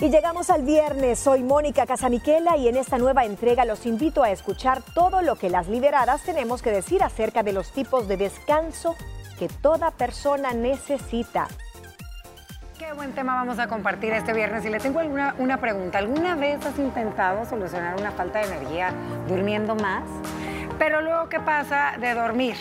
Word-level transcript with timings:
Y 0.00 0.10
llegamos 0.10 0.48
al 0.50 0.62
viernes. 0.62 1.18
Soy 1.18 1.42
Mónica 1.42 1.84
Casamiquela 1.84 2.56
y 2.56 2.68
en 2.68 2.76
esta 2.76 2.98
nueva 2.98 3.24
entrega 3.24 3.64
los 3.64 3.84
invito 3.84 4.22
a 4.22 4.30
escuchar 4.30 4.80
todo 4.94 5.22
lo 5.22 5.34
que 5.34 5.50
las 5.50 5.66
liberadas 5.66 6.22
tenemos 6.22 6.62
que 6.62 6.70
decir 6.70 7.02
acerca 7.02 7.42
de 7.42 7.52
los 7.52 7.72
tipos 7.72 8.06
de 8.06 8.16
descanso 8.16 8.94
que 9.40 9.48
toda 9.48 9.90
persona 9.90 10.52
necesita. 10.52 11.48
Qué 12.78 12.92
buen 12.92 13.12
tema 13.12 13.34
vamos 13.34 13.58
a 13.58 13.66
compartir 13.66 14.12
este 14.12 14.32
viernes. 14.32 14.64
Y 14.64 14.70
le 14.70 14.78
tengo 14.78 15.00
alguna, 15.00 15.34
una 15.40 15.58
pregunta. 15.58 15.98
¿Alguna 15.98 16.36
vez 16.36 16.64
has 16.64 16.78
intentado 16.78 17.44
solucionar 17.44 17.96
una 17.98 18.12
falta 18.12 18.38
de 18.38 18.54
energía 18.54 18.92
durmiendo 19.26 19.74
más? 19.74 20.04
Pero 20.78 21.00
luego, 21.00 21.28
¿qué 21.28 21.40
pasa 21.40 21.94
de 21.98 22.14
dormir? 22.14 22.54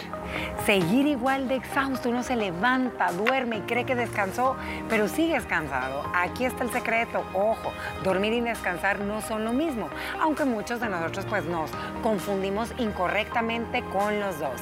Seguir 0.66 1.08
igual 1.08 1.48
de 1.48 1.56
exhausto, 1.56 2.10
uno 2.10 2.24
se 2.24 2.36
levanta, 2.36 3.12
duerme 3.12 3.58
y 3.58 3.62
cree 3.62 3.86
que 3.86 3.96
descansó, 3.96 4.56
pero 4.90 5.08
sigues 5.08 5.46
cansado. 5.46 6.04
Aquí 6.14 6.46
está 6.46 6.64
el 6.64 6.72
secreto, 6.72 7.24
ojo, 7.34 7.72
dormir 8.04 8.34
y 8.34 8.42
descansar 8.42 9.00
no 9.00 9.22
son 9.22 9.46
lo 9.46 9.54
mismo, 9.54 9.90
aunque 10.22 10.46
muchos 10.46 10.80
de 10.80 10.90
nosotros 10.90 11.26
pues 11.30 11.46
nos 11.46 11.72
confundimos 12.04 12.74
incorrectamente 12.78 13.84
con 13.84 14.20
los 14.20 14.40
dos. 14.40 14.60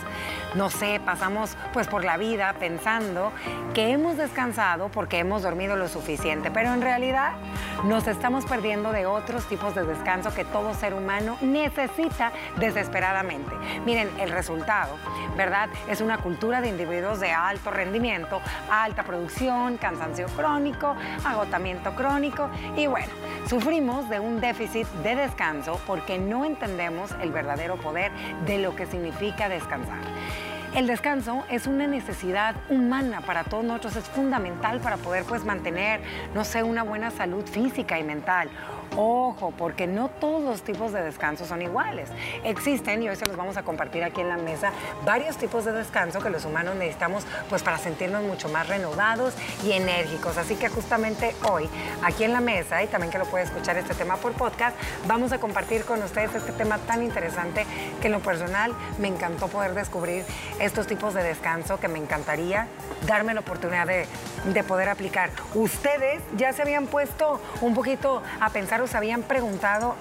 No 0.56 0.70
sé, 0.70 1.02
pasamos 1.04 1.58
pues 1.74 1.88
por 1.88 2.06
la 2.06 2.18
vida 2.18 2.56
pensando 2.60 3.32
que 3.74 3.92
hemos 3.92 4.18
descansado 4.18 4.90
porque 4.90 5.20
hemos 5.20 5.44
dormido 5.44 5.76
lo 5.76 5.88
suficiente, 5.88 6.52
pero 6.52 6.74
en 6.74 6.82
realidad 6.82 7.34
nos 7.84 8.08
estamos 8.08 8.46
perdiendo 8.46 8.92
de 8.92 9.06
otros 9.06 9.48
tipos 9.48 9.76
de 9.76 9.84
descanso 9.84 10.34
que 10.34 10.46
todo 10.46 10.74
ser 10.74 10.94
humano 10.94 11.38
necesita 11.42 12.32
desesperadamente. 12.58 13.54
Miren, 13.86 14.10
el 14.20 14.32
resultado, 14.32 14.96
¿verdad? 15.36 15.55
Es 15.88 16.02
una 16.02 16.18
cultura 16.18 16.62
de 16.62 16.70
individuos 16.70 17.20
de 17.20 17.32
alto 17.32 17.72
rendimiento, 17.72 18.42
alta 18.70 19.04
producción, 19.04 19.78
cansancio 19.78 20.28
crónico, 20.28 20.96
agotamiento 21.24 21.96
crónico 21.96 22.50
y 22.76 22.88
bueno, 22.88 23.12
sufrimos 23.48 24.10
de 24.10 24.20
un 24.20 24.42
déficit 24.42 24.88
de 25.04 25.16
descanso 25.16 25.80
porque 25.88 26.18
no 26.18 26.46
entendemos 26.46 27.12
el 27.22 27.32
verdadero 27.32 27.78
poder 27.78 28.12
de 28.46 28.60
lo 28.60 28.76
que 28.76 28.86
significa 28.86 29.48
descansar. 29.48 30.00
El 30.76 30.88
descanso 30.88 31.46
es 31.50 31.68
una 31.68 31.88
necesidad 31.88 32.54
humana 32.70 33.22
para 33.22 33.46
todos 33.46 33.64
nosotros, 33.64 33.96
es 33.96 34.04
fundamental 34.10 34.82
para 34.82 34.98
poder 34.98 35.24
pues 35.24 35.46
mantener, 35.46 36.02
no 36.34 36.44
sé, 36.44 36.64
una 36.64 36.84
buena 36.84 37.12
salud 37.12 37.46
física 37.46 37.98
y 37.98 38.04
mental. 38.04 38.50
Ojo, 38.98 39.54
porque 39.58 39.88
no 39.88 40.08
todos 40.08 40.42
los 40.42 40.62
tipos 40.62 40.94
de 40.94 41.04
descanso 41.04 41.46
son 41.46 41.62
iguales. 41.62 42.10
Existen, 42.46 43.04
y 43.04 43.10
hoy 43.10 43.16
se 43.18 43.26
los 43.26 43.36
vamos 43.36 43.58
a 43.58 43.64
compartir 43.64 44.04
aquí 44.04 44.22
en 44.22 44.30
la 44.30 44.38
mesa, 44.38 44.72
varios 45.04 45.36
tipos 45.38 45.66
de 45.66 45.74
descanso 45.74 46.22
que 46.22 46.30
los 46.30 46.46
humanos 46.46 46.76
necesitamos 46.76 47.26
pues 47.50 47.62
para 47.62 47.78
sentirnos 47.78 48.24
mucho 48.24 48.48
más 48.48 48.70
renovados 48.70 49.34
y 49.66 49.74
enérgicos. 49.74 50.38
Así 50.38 50.56
que 50.56 50.70
justamente 50.70 51.36
hoy, 51.50 51.70
aquí 52.04 52.24
en 52.24 52.32
la 52.32 52.40
mesa, 52.40 52.84
y 52.84 52.88
también 52.88 53.12
que 53.12 53.18
lo 53.18 53.26
puede 53.26 53.44
escuchar 53.44 53.78
este 53.78 53.94
tema 53.96 54.16
por 54.16 54.32
podcast, 54.32 54.78
vamos 55.08 55.34
a 55.34 55.40
compartir 55.40 55.84
con 55.84 56.02
ustedes 56.02 56.34
este 56.34 56.54
tema 56.54 56.78
tan 56.78 57.04
interesante 57.04 57.66
que 58.00 58.08
en 58.08 58.14
lo 58.14 58.20
personal 58.20 58.74
me 58.98 59.10
encantó 59.10 59.50
poder 59.50 59.74
descubrir 59.74 60.24
estos 60.60 60.88
tipos 60.88 61.14
de 61.14 61.24
descanso 61.24 61.80
que 61.80 61.90
me 61.90 62.00
encantaría 62.00 62.68
darme 63.06 63.34
la 63.34 63.42
oportunidad 63.42 63.88
de, 63.88 64.08
de 64.46 64.64
poder 64.64 64.88
aplicar. 64.88 65.32
Ustedes 65.54 66.22
ya 66.38 66.54
se 66.54 66.62
habían 66.62 66.88
puesto 66.88 67.42
un 67.62 67.74
poquito 67.74 68.24
a 68.40 68.50
pensar 68.50 68.82
o 68.94 68.98
habían 68.98 69.24
preguntado 69.24 69.96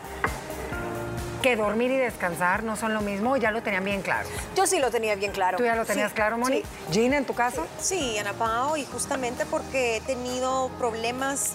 que 1.43 1.57
dormir 1.57 1.91
y 1.91 1.97
descansar 1.99 2.63
no 2.63 2.75
son 2.75 2.95
lo 2.95 3.03
mismo, 3.03 3.37
ya 3.37 3.51
lo 3.51 3.63
tenían 3.63 3.85
bien 3.85 4.01
claro. 4.01 4.27
Yo 4.57 4.67
sí 4.67 4.79
lo 4.79 4.91
tenía 4.91 5.15
bien 5.15 5.31
claro. 5.31 5.59
¿Tú 5.59 5.65
ya 5.65 5.75
lo 5.77 5.85
tenías 5.85 6.11
Sí, 6.11 6.15
claro, 6.15 6.39
Moni? 6.39 6.63
sí. 6.63 6.65
Gina, 6.91 7.19
¿en 7.19 7.27
tu 7.27 7.35
caso? 7.35 7.67
Sí, 7.79 8.17
Ana 8.19 8.33
Pao, 8.33 8.79
y 8.79 8.85
justamente 8.87 9.45
porque 9.45 9.97
he 9.97 10.01
tenido 10.01 10.71
problemas 10.79 11.53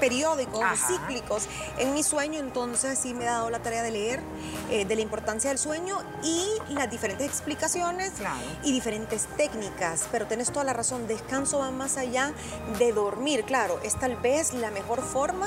periódicos, 0.00 0.62
Ajá. 0.62 0.76
cíclicos 0.76 1.48
en 1.78 1.94
mi 1.94 2.02
sueño, 2.02 2.40
entonces 2.40 2.98
sí 2.98 3.14
me 3.14 3.24
he 3.24 3.26
dado 3.26 3.50
la 3.50 3.58
tarea 3.60 3.82
de 3.82 3.90
leer 3.90 4.20
eh, 4.70 4.84
de 4.84 4.94
la 4.96 5.02
importancia 5.02 5.50
del 5.50 5.58
sueño 5.58 5.98
y 6.22 6.46
las 6.72 6.90
diferentes 6.90 7.26
explicaciones 7.26 8.12
Claro. 8.18 8.36
y 8.62 8.72
diferentes 8.72 9.26
técnicas, 9.36 10.06
pero 10.10 10.26
tienes 10.26 10.50
toda 10.50 10.64
la 10.64 10.72
razón, 10.72 11.06
descanso 11.06 11.58
va 11.60 11.70
más 11.70 11.96
allá 11.96 12.32
de 12.78 12.92
dormir, 12.92 13.44
claro, 13.44 13.78
es 13.82 13.98
tal 13.98 14.16
vez 14.16 14.52
la 14.54 14.70
mejor 14.70 15.02
forma 15.02 15.46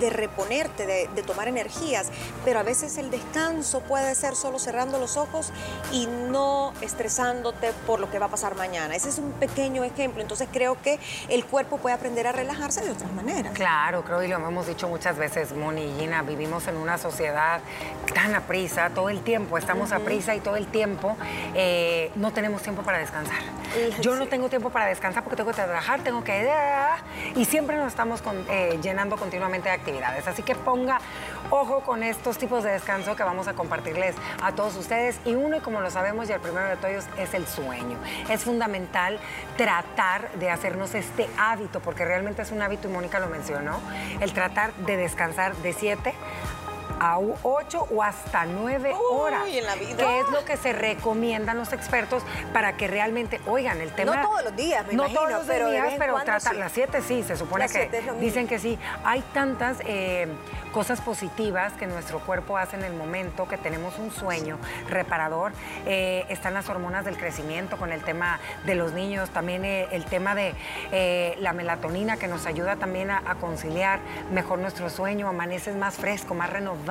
de 0.00 0.10
reponerte, 0.10 0.86
de, 0.86 1.08
de 1.14 1.22
tomar 1.22 1.48
energías, 1.48 2.08
pero 2.44 2.60
a 2.60 2.62
veces 2.62 2.98
el 2.98 3.10
descanso 3.10 3.80
puede 3.80 4.14
ser 4.14 4.34
solo 4.36 4.58
cerrando 4.58 4.98
los 4.98 5.16
ojos 5.16 5.52
y 5.92 6.06
no 6.06 6.72
estresándote 6.82 7.72
por 7.86 8.00
lo 8.00 8.10
que 8.10 8.18
va 8.18 8.26
a 8.26 8.30
pasar 8.30 8.54
mañana. 8.54 8.94
Ese 8.94 9.08
es 9.08 9.18
un 9.18 9.32
pequeño 9.32 9.82
ejemplo, 9.84 10.20
entonces 10.20 10.48
creo 10.52 10.80
que 10.82 10.98
el 11.28 11.44
cuerpo 11.46 11.78
puede 11.78 11.94
aprender 11.94 12.26
a 12.26 12.32
relajarse 12.32 12.82
de 12.84 12.90
otras 12.90 13.10
maneras. 13.12 13.54
Claro, 13.54 13.87
creo 14.04 14.22
y 14.22 14.28
lo 14.28 14.36
hemos 14.36 14.66
dicho 14.66 14.86
muchas 14.88 15.16
veces, 15.16 15.54
Moni 15.54 15.82
y 15.82 15.98
Gina, 15.98 16.22
vivimos 16.22 16.66
en 16.68 16.76
una 16.76 16.98
sociedad 16.98 17.60
tan 18.14 18.34
a 18.34 18.42
prisa, 18.42 18.90
todo 18.90 19.08
el 19.08 19.22
tiempo 19.22 19.56
estamos 19.56 19.92
a 19.92 20.00
prisa 20.00 20.34
y 20.34 20.40
todo 20.40 20.56
el 20.56 20.66
tiempo 20.66 21.16
eh, 21.54 22.10
no 22.14 22.30
tenemos 22.32 22.62
tiempo 22.62 22.82
para 22.82 22.98
descansar. 22.98 23.38
Yo 24.00 24.14
no 24.16 24.26
tengo 24.26 24.48
tiempo 24.48 24.70
para 24.70 24.86
descansar 24.86 25.22
porque 25.22 25.36
tengo 25.36 25.50
que 25.50 25.56
trabajar, 25.56 26.00
tengo 26.00 26.24
que... 26.24 26.48
Y 27.34 27.44
siempre 27.44 27.76
nos 27.76 27.88
estamos 27.88 28.22
con- 28.22 28.44
eh, 28.48 28.78
llenando 28.82 29.16
continuamente 29.16 29.68
de 29.68 29.74
actividades. 29.74 30.26
Así 30.26 30.42
que 30.42 30.54
ponga 30.54 30.98
ojo 31.50 31.80
con 31.80 32.02
estos 32.02 32.38
tipos 32.38 32.64
de 32.64 32.70
descanso 32.70 33.16
que 33.16 33.22
vamos 33.22 33.48
a 33.48 33.54
compartirles 33.54 34.14
a 34.42 34.52
todos 34.52 34.76
ustedes. 34.76 35.18
Y 35.24 35.34
uno, 35.34 35.56
y 35.56 35.60
como 35.60 35.80
lo 35.80 35.90
sabemos, 35.90 36.28
y 36.28 36.32
el 36.32 36.40
primero 36.40 36.68
de 36.68 36.76
todos, 36.76 37.06
es 37.18 37.34
el 37.34 37.46
sueño. 37.46 37.98
Es 38.28 38.44
fundamental 38.44 39.18
tratar 39.56 40.30
de 40.32 40.50
hacernos 40.50 40.94
este 40.94 41.28
hábito, 41.38 41.80
porque 41.80 42.04
realmente 42.04 42.42
es 42.42 42.50
un 42.52 42.62
hábito, 42.62 42.88
y 42.88 42.92
Mónica 42.92 43.18
lo 43.18 43.28
mencionó, 43.28 43.80
el 44.20 44.32
tratar 44.32 44.72
de 44.74 44.96
descansar 44.96 45.54
de 45.56 45.72
7 45.72 46.14
a 47.00 47.18
8 47.18 47.88
o 47.90 48.02
hasta 48.02 48.44
9 48.46 48.94
horas. 48.94 49.42
en 49.48 49.64
la 49.64 49.74
vida. 49.76 49.96
Que 49.96 50.20
es 50.20 50.30
lo 50.30 50.44
que 50.44 50.56
se 50.56 50.72
recomiendan 50.72 51.56
los 51.58 51.72
expertos 51.72 52.22
para 52.52 52.76
que 52.76 52.88
realmente, 52.88 53.40
oigan, 53.46 53.80
el 53.80 53.92
tema... 53.92 54.16
No 54.16 54.28
todos 54.28 54.44
los 54.44 54.56
días, 54.56 54.86
me 54.86 54.94
no 54.94 55.04
imagino, 55.04 55.20
todos 55.20 55.32
los 55.32 55.46
pero 55.46 55.70
días, 55.70 55.94
pero 55.98 56.14
tratar 56.16 56.52
sí. 56.54 56.58
las 56.58 56.72
7 56.72 57.02
sí, 57.02 57.22
se 57.22 57.36
supone 57.36 57.64
Las 57.64 57.72
que 57.72 57.88
siete 57.90 58.12
dicen 58.20 58.46
que 58.48 58.58
sí. 58.58 58.78
Hay 59.04 59.22
tantas 59.32 59.78
eh, 59.84 60.28
cosas 60.72 61.00
positivas 61.00 61.72
que 61.74 61.86
nuestro 61.86 62.20
cuerpo 62.20 62.56
hace 62.56 62.76
en 62.76 62.84
el 62.84 62.94
momento 62.94 63.48
que 63.48 63.58
tenemos 63.58 63.98
un 63.98 64.10
sueño 64.10 64.58
reparador. 64.88 65.52
Eh, 65.86 66.24
están 66.28 66.54
las 66.54 66.68
hormonas 66.68 67.04
del 67.04 67.16
crecimiento 67.16 67.76
con 67.76 67.92
el 67.92 68.02
tema 68.02 68.40
de 68.64 68.74
los 68.74 68.92
niños, 68.92 69.30
también 69.30 69.64
eh, 69.64 69.88
el 69.92 70.04
tema 70.04 70.34
de 70.34 70.54
la 71.40 71.52
melatonina 71.52 72.16
que 72.16 72.28
nos 72.28 72.46
ayuda 72.46 72.76
también 72.76 73.10
a, 73.10 73.22
a 73.26 73.36
conciliar 73.36 74.00
mejor 74.32 74.58
nuestro 74.58 74.90
sueño, 74.90 75.28
amaneces 75.28 75.76
más 75.76 75.94
fresco, 75.94 76.34
más 76.34 76.50
renovado. 76.50 76.87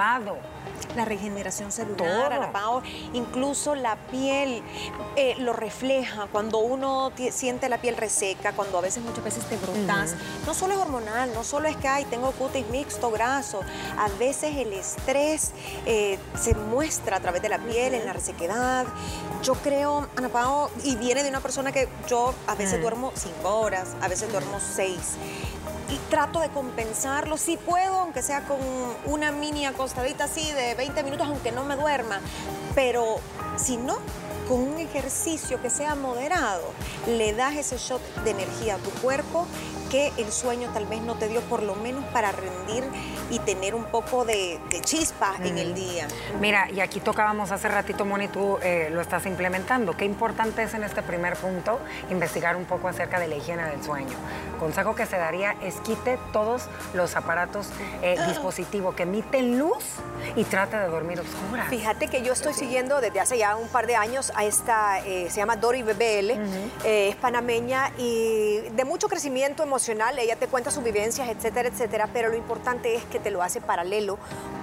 La 0.96 1.06
regeneración 1.06 1.72
celular, 1.72 2.30
Todo. 2.30 2.42
Ana 2.42 2.52
Pao, 2.52 2.84
incluso 3.14 3.76
la 3.76 3.96
piel 3.96 4.62
eh, 5.16 5.36
lo 5.40 5.54
refleja. 5.54 6.28
Cuando 6.32 6.60
uno 6.60 7.12
siente 7.32 7.68
la 7.68 7.80
piel 7.80 7.98
reseca, 7.98 8.54
cuando 8.54 8.78
a 8.78 8.82
veces, 8.82 9.04
muchas 9.04 9.24
veces 9.24 9.46
te 9.46 9.58
brotas, 9.58 10.16
no 10.46 10.54
solo 10.54 10.74
es 10.74 10.80
hormonal, 10.80 11.34
no 11.34 11.44
solo 11.44 11.68
es 11.68 11.76
que 11.78 11.88
ay, 11.88 12.06
tengo 12.06 12.32
cutis 12.32 12.68
mixto, 12.70 13.12
graso. 13.12 13.62
A 13.98 14.08
veces 14.20 14.56
el 14.56 14.72
estrés 14.74 15.52
eh, 15.86 16.20
se 16.40 16.54
muestra 16.54 17.18
a 17.18 17.20
través 17.20 17.42
de 17.42 17.50
la 17.50 17.58
piel, 17.58 17.96
en 17.96 18.06
la 18.06 18.14
resequedad. 18.14 18.86
Yo 19.44 19.56
creo, 19.56 20.08
Ana 20.16 20.30
Pao, 20.30 20.70
y 20.84 20.96
viene 20.96 21.24
de 21.24 21.30
una 21.30 21.42
persona 21.42 21.72
que 21.72 21.90
yo 22.08 22.34
a 22.46 22.56
veces 22.56 22.82
duermo 22.82 23.12
cinco 23.16 23.60
horas, 23.60 23.96
a 24.02 24.08
veces 24.08 24.32
duermo 24.32 24.60
seis 24.60 25.18
y 25.90 25.98
trato 26.10 26.40
de 26.40 26.50
compensarlo 26.50 27.38
si 27.38 27.58
puedo, 27.58 27.96
aunque 27.96 28.22
sea 28.22 28.42
con 28.42 28.58
una 29.06 29.32
mini 29.32 29.66
acostadita 29.88 30.26
así 30.26 30.52
de 30.52 30.76
20 30.76 31.02
minutos, 31.04 31.28
aunque 31.28 31.54
no 31.54 31.64
me 31.64 31.78
duerma. 31.78 32.20
Pero 32.76 33.22
si 33.56 33.78
no, 33.78 34.00
con 34.50 34.60
un 34.60 34.80
ejercicio 34.80 35.62
que 35.62 35.70
sea 35.70 35.96
moderado, 35.96 36.74
le 37.08 37.32
das 37.34 37.56
ese 37.56 37.78
shot 37.78 38.02
de 38.26 38.32
energía 38.32 38.76
a 38.76 38.78
tu 38.80 38.90
cuerpo 39.02 39.48
que 39.90 40.12
el 40.18 40.32
sueño 40.32 40.70
tal 40.74 40.86
vez 40.86 41.02
no 41.02 41.16
te 41.16 41.28
dio, 41.28 41.42
por 41.42 41.64
lo 41.64 41.76
menos 41.76 42.04
para 42.06 42.32
rendir 42.32 42.84
y 43.30 43.40
tener 43.40 43.76
un 43.76 43.86
poco 43.86 44.26
de, 44.26 44.60
de 44.70 44.82
chispa 44.82 45.36
en 45.44 45.58
el 45.58 45.74
día. 45.74 46.08
Mira, 46.40 46.70
y 46.72 46.80
aquí 46.80 47.00
tocábamos 47.00 47.52
hace 47.52 47.68
ratito, 47.68 48.06
Moni, 48.06 48.28
tú 48.28 48.58
eh, 48.62 48.90
lo 48.92 49.02
estás 49.02 49.26
implementando. 49.26 49.96
Qué 49.96 50.06
importante 50.06 50.64
es 50.64 50.74
en 50.74 50.84
este 50.84 51.02
primer 51.02 51.36
punto 51.36 51.80
investigar 52.10 52.56
un 52.56 52.66
poco 52.66 52.88
acerca 52.88 53.20
de 53.20 53.28
la 53.28 53.36
higiene 53.36 53.64
del 53.66 53.84
sueño. 53.84 54.16
Consejo 54.60 54.96
que 54.96 55.06
se 55.06 55.18
daría 55.18 55.56
es 55.62 55.76
quite 55.82 56.18
todos 56.32 56.68
los 56.94 57.16
aparatos, 57.16 57.70
eh, 58.02 58.18
dispositivos 58.28 58.96
que 58.96 59.04
emiten 59.04 59.60
luz 59.60 59.84
y 60.36 60.44
trate 60.44 60.78
de 60.78 60.88
dormir 60.88 61.20
oscura. 61.20 61.66
Fíjate 61.70 62.08
que 62.08 62.22
yo 62.22 62.34
estoy 62.34 62.54
siguiendo 62.54 63.02
desde 63.02 63.20
hace 63.20 63.38
ya 63.38 63.56
un 63.56 63.68
par 63.68 63.88
de 63.88 63.96
años 63.96 64.32
a 64.36 64.46
esta, 64.46 65.00
eh, 65.00 65.28
se 65.30 65.38
llama 65.38 65.56
Dori 65.56 65.84
BBL, 65.84 66.32
eh, 66.84 67.10
es 67.10 67.16
panameña 67.16 67.92
y 67.98 68.60
de 68.72 68.86
mucho 68.86 69.08
crecimiento 69.08 69.64
emocional, 69.64 69.77
ella 70.18 70.36
te 70.36 70.48
cuenta 70.48 70.72
sus 70.72 70.84
vivencias, 70.84 71.30
etcétera, 71.30 71.70
etcétera, 71.70 72.10
pero 72.12 72.30
lo 72.30 72.36
importante 72.36 72.96
es 72.96 73.04
que 73.06 73.20
te 73.20 73.30
lo 73.30 73.44
hace 73.44 73.62
paralelo 73.62 74.18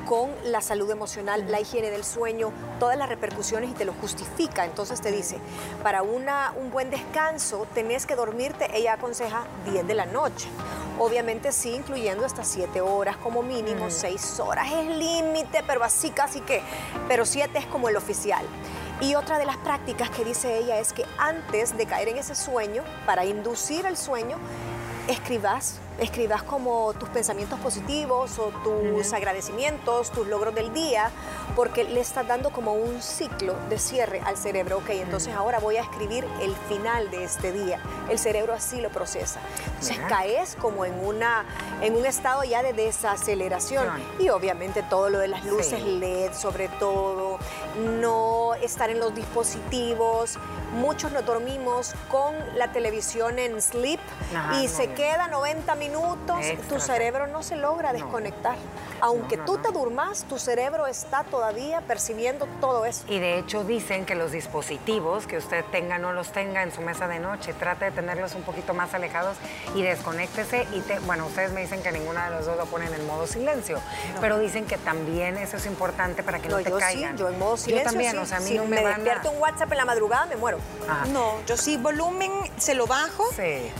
con 0.07 0.31
la 0.45 0.61
salud 0.61 0.91
emocional, 0.91 1.51
la 1.51 1.61
higiene 1.61 1.91
del 1.91 2.05
sueño, 2.05 2.51
todas 2.81 2.99
las 2.99 3.09
repercusiones 3.09 3.71
y 3.71 3.75
te 3.75 3.85
lo 3.85 3.93
justifica. 3.95 4.65
Entonces 4.65 5.01
te 5.01 5.13
dice, 5.13 5.39
para 5.83 6.03
una, 6.03 6.53
un 6.57 6.71
buen 6.71 6.91
descanso 6.91 7.67
tenés 7.75 8.07
que 8.07 8.17
dormirte, 8.17 8.69
ella 8.77 8.95
aconseja 8.95 9.47
10 9.71 9.87
de 9.87 9.95
la 9.95 10.07
noche. 10.07 10.49
Obviamente 10.99 11.53
sí, 11.53 11.75
incluyendo 11.75 12.25
hasta 12.25 12.45
siete 12.45 12.81
horas 12.81 13.17
como 13.17 13.43
mínimo, 13.43 13.91
seis 13.91 14.39
horas 14.41 14.69
es 14.73 14.87
límite, 14.87 15.63
pero 15.67 15.83
así 15.83 16.11
casi 16.11 16.41
que, 16.41 16.61
pero 17.09 17.25
siete 17.25 17.59
es 17.59 17.67
como 17.67 17.89
el 17.89 17.97
oficial. 17.97 18.45
Y 19.01 19.17
otra 19.17 19.39
de 19.39 19.45
las 19.45 19.57
prácticas 19.57 20.09
que 20.11 20.25
dice 20.25 20.57
ella 20.57 20.79
es 20.79 20.93
que 20.93 21.05
antes 21.19 21.77
de 21.77 21.87
caer 21.87 22.09
en 22.09 22.19
ese 22.19 22.37
sueño, 22.37 22.85
para 23.07 23.25
inducir 23.25 23.87
el 23.87 23.97
sueño, 23.97 24.39
escribas 25.09 25.79
escribas 25.99 26.43
como 26.43 26.93
tus 26.95 27.09
pensamientos 27.09 27.59
positivos 27.61 28.39
o 28.39 28.51
tus 28.63 29.13
agradecimientos, 29.13 30.11
tus 30.11 30.27
logros 30.27 30.55
del 30.55 30.73
día, 30.73 31.11
porque 31.55 31.85
le 31.85 32.01
estás 32.01 32.27
dando 32.27 32.51
como 32.51 32.75
un 32.75 33.01
ciclo 33.01 33.55
de 33.69 33.79
cierre 33.79 34.21
al 34.25 34.37
cerebro. 34.37 34.79
Ok, 34.79 34.91
entonces 34.91 35.35
ahora 35.35 35.59
voy 35.61 35.77
a 35.77 35.83
escribir 35.83 36.27
el 36.41 36.55
final 36.69 37.11
de 37.11 37.25
este 37.25 37.53
día. 37.53 37.81
El 38.11 38.19
cerebro 38.19 38.53
así 38.53 38.81
lo 38.81 38.91
procesa. 38.91 39.41
Entonces 39.67 39.99
caes 40.09 40.57
como 40.61 40.85
en, 40.85 40.95
una, 41.05 41.45
en 41.81 41.97
un 41.97 42.07
estado 42.07 42.43
ya 42.45 42.63
de 42.63 42.73
desaceleración. 42.73 43.87
Y 44.19 44.29
obviamente 44.31 44.83
todo 44.83 45.11
lo 45.11 45.19
de 45.19 45.29
las 45.29 45.45
luces 45.45 45.83
LED, 45.85 46.33
sobre 46.33 46.69
todo, 46.69 47.39
no 48.01 48.55
estar 48.55 48.91
en 48.91 48.99
los 48.99 49.15
dispositivos. 49.15 50.39
Muchos 50.73 51.13
nos 51.13 51.25
dormimos 51.25 51.95
con 52.11 52.35
la 52.57 52.73
televisión 52.73 53.39
en 53.39 53.61
sleep 53.63 54.01
y 54.61 54.67
se 54.67 54.93
queda 54.93 55.29
90 55.29 55.75
minutos 55.77 55.84
minutos, 55.89 56.39
tu 56.69 56.81
cerebro 56.81 57.27
no 57.27 57.43
se 57.43 57.57
logra 57.57 57.93
desconectar. 57.93 58.57
Aunque 59.01 59.37
tú 59.37 59.59
te 59.59 59.71
durmas, 59.71 60.25
tu 60.25 60.39
cerebro 60.39 60.87
está 60.87 61.25
todavía 61.25 61.81
percibiendo 61.83 62.47
todo 62.61 62.87
eso. 62.87 63.05
Y 63.09 63.19
de 63.19 63.39
hecho 63.39 63.65
dicen 63.65 64.07
que 64.07 64.15
los 64.15 64.33
dispositivos 64.33 65.27
que 65.27 65.37
usted 65.37 65.65
tenga, 65.71 65.99
no 65.99 66.13
los 66.13 66.33
tenga 66.33 66.63
en 66.63 66.73
su 66.73 66.81
mesa 66.81 67.07
de 67.07 67.19
noche, 67.19 67.53
trate 67.53 67.87
de 67.87 67.91
tenerlos 67.91 68.35
un 68.35 68.43
poquito 68.43 68.73
más 68.73 68.95
alejados 68.95 69.37
y 69.75 69.83
desconéctese. 69.83 70.67
Y 70.73 70.81
te, 70.81 70.99
bueno, 71.01 71.27
ustedes 71.27 71.53
me 71.53 71.61
dicen 71.61 71.83
que 71.83 71.93
ninguna 71.93 72.31
de 72.31 72.37
los 72.37 72.47
dos 72.47 72.57
lo 72.57 72.67
ponen 72.67 72.93
en 72.95 73.07
modo 73.07 73.27
silencio, 73.27 73.79
pero 74.21 74.39
dicen 74.39 74.65
que 74.67 74.79
también 74.79 75.37
eso 75.37 75.57
es 75.57 75.67
importante 75.67 76.23
para 76.23 76.39
que 76.39 76.49
no, 76.49 76.59
te 76.59 76.71
yo 76.71 76.79
caigan. 76.79 77.13
Sí, 77.13 77.19
yo 77.19 77.29
en 77.29 77.39
modo 77.39 77.57
silencio. 77.57 77.85
Yo 77.85 77.91
también, 77.91 78.19
o 78.19 78.27
sea, 78.27 78.39
a 78.39 78.41
mí 78.41 78.53
no 78.55 78.65
me, 78.65 78.81
me 78.81 78.89
despierto 78.89 79.31
un 79.31 79.41
WhatsApp 79.41 79.71
en 79.73 79.79
la 79.79 79.85
madrugada, 79.85 80.27
me 80.27 80.37
muero. 80.37 80.59
No, 81.13 81.35
yo 81.47 81.57
sí, 81.57 81.77
volumen 81.77 82.33
se 82.57 82.75
lo 82.75 82.87
bajo 82.87 83.25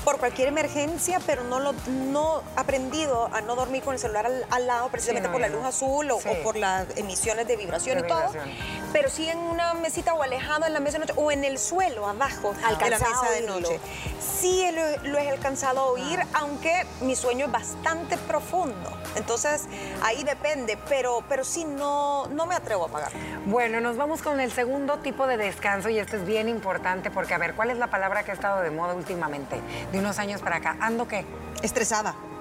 por 0.05 0.19
cualquier 0.19 0.49
emergencia, 0.49 1.21
pero 1.27 1.45
no 1.45 1.61
lo 1.61 1.73
no 1.95 2.43
aprendido 2.57 3.29
a 3.33 3.41
no 3.41 3.57
dormir 3.57 3.83
con 3.83 3.95
el 3.95 4.01
celular 4.01 4.31
al, 4.51 4.67
lado 4.67 4.89
precisamente 4.89 5.29
por 5.29 5.41
la 5.41 5.49
luz 5.49 5.65
azul 5.65 6.11
o, 6.11 6.19
por 6.43 6.57
las 6.57 6.87
emisiones 6.97 7.47
de 7.47 7.57
vibración 7.57 7.99
y 7.99 8.03
todo, 8.03 8.33
pero 8.93 9.11
sí 9.11 9.29
en 9.29 9.39
una 9.39 9.75
mesita 9.75 10.15
o 10.15 10.23
alejado 10.23 10.67
en 10.67 10.73
la 10.73 10.81
mesa 10.81 10.99
de 10.99 11.07
noche 11.07 11.15
o 11.17 11.31
en 11.31 11.45
el 11.45 11.59
suelo 11.59 12.07
abajo 12.07 12.55
de 12.55 12.91
la 12.91 12.99
mesa 12.99 13.31
de 13.31 13.47
noche. 13.47 13.81
Sí 14.21 14.65
lo, 14.73 15.11
lo 15.11 15.19
he 15.19 15.31
alcanzado 15.31 15.81
a 15.81 15.85
oír, 15.85 16.21
ah. 16.21 16.41
aunque 16.41 16.87
mi 17.01 17.17
sueño 17.17 17.47
es 17.47 17.53
bastante 17.53 18.17
profundo. 18.19 18.91
Entonces 19.17 19.67
ahí 20.03 20.25
depende, 20.25 20.79
pero, 20.89 21.23
pero 21.29 21.45
sí 21.45 21.65
no, 21.65 22.27
no 22.29 22.47
me 22.47 22.55
atrevo 22.55 22.87
a 22.87 22.89
pagar. 22.89 23.13
Bueno, 23.47 23.81
nos 23.81 23.97
vamos 23.97 24.23
con 24.23 24.41
el 24.41 24.51
segundo 24.51 24.99
tipo 24.99 25.27
de 25.27 25.37
descanso 25.37 25.89
y 25.89 25.99
esto 25.99 26.17
es 26.17 26.27
bien 26.27 26.49
importante 26.49 27.11
porque 27.11 27.35
a 27.35 27.39
ver, 27.39 27.55
¿cuál 27.55 27.71
es 27.71 27.79
la 27.79 27.89
palabra 27.89 28.25
que 28.25 28.33
ha 28.33 28.35
estado 28.35 28.63
de 28.63 28.71
moda 28.71 28.95
últimamente? 28.95 29.61
De 29.93 29.99
unos 29.99 30.19
años 30.19 30.41
para 30.41 30.57
acá. 30.57 30.77
¿Ando 30.81 31.07
qué? 31.07 31.25
Estresada. 31.63 31.84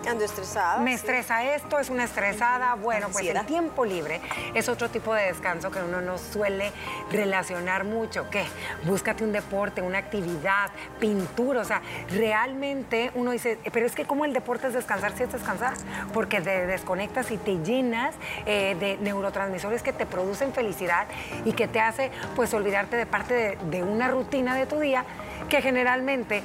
Ando 0.10 0.24
estresada. 0.26 0.80
Me 0.80 0.94
estresa 0.94 1.56
esto, 1.56 1.80
es 1.80 1.90
una 1.90 2.04
estresada. 2.04 2.76
Bueno, 2.76 3.08
pues 3.12 3.26
el 3.28 3.46
tiempo 3.46 3.86
libre 3.86 4.22
es 4.54 4.68
otro 4.70 4.90
tipo 4.90 5.14
de 5.14 5.26
descanso 5.28 5.72
que 5.72 5.80
uno 5.80 6.02
no 6.02 6.18
suele 6.18 6.72
relacionar 7.12 7.84
mucho. 7.84 8.30
¿Qué? 8.30 8.46
Búscate 8.86 9.24
un 9.24 9.32
deporte, 9.32 9.82
una 9.82 10.00
actividad, 10.00 10.72
pintura. 11.00 11.62
O 11.62 11.66
sea, 11.66 11.82
realmente 12.10 13.12
uno 13.16 13.32
dice, 13.32 13.58
pero 13.72 13.86
es 13.86 13.96
que 13.96 14.06
como 14.06 14.26
el 14.26 14.34
deporte 14.34 14.68
es 14.68 14.74
descansar, 14.74 15.16
si 15.16 15.24
es 15.24 15.32
descansar, 15.32 15.74
porque 16.14 16.42
te 16.42 16.68
desconectas 16.68 17.32
y 17.32 17.38
te 17.38 17.58
llenas 17.64 18.16
eh, 18.46 18.76
de 18.80 18.98
neurotransmisores 18.98 19.84
que 19.84 19.94
te 19.94 20.06
producen 20.06 20.54
felicidad 20.54 21.08
y 21.46 21.54
que 21.54 21.68
te 21.68 21.80
hace 21.80 22.12
pues 22.36 22.54
olvidarte 22.54 22.98
de 22.98 23.06
parte 23.06 23.34
de, 23.34 23.58
de 23.70 23.84
una 23.84 24.10
rutina 24.10 24.56
de 24.56 24.66
tu 24.66 24.80
día 24.80 25.06
que 25.50 25.62
generalmente 25.62 26.44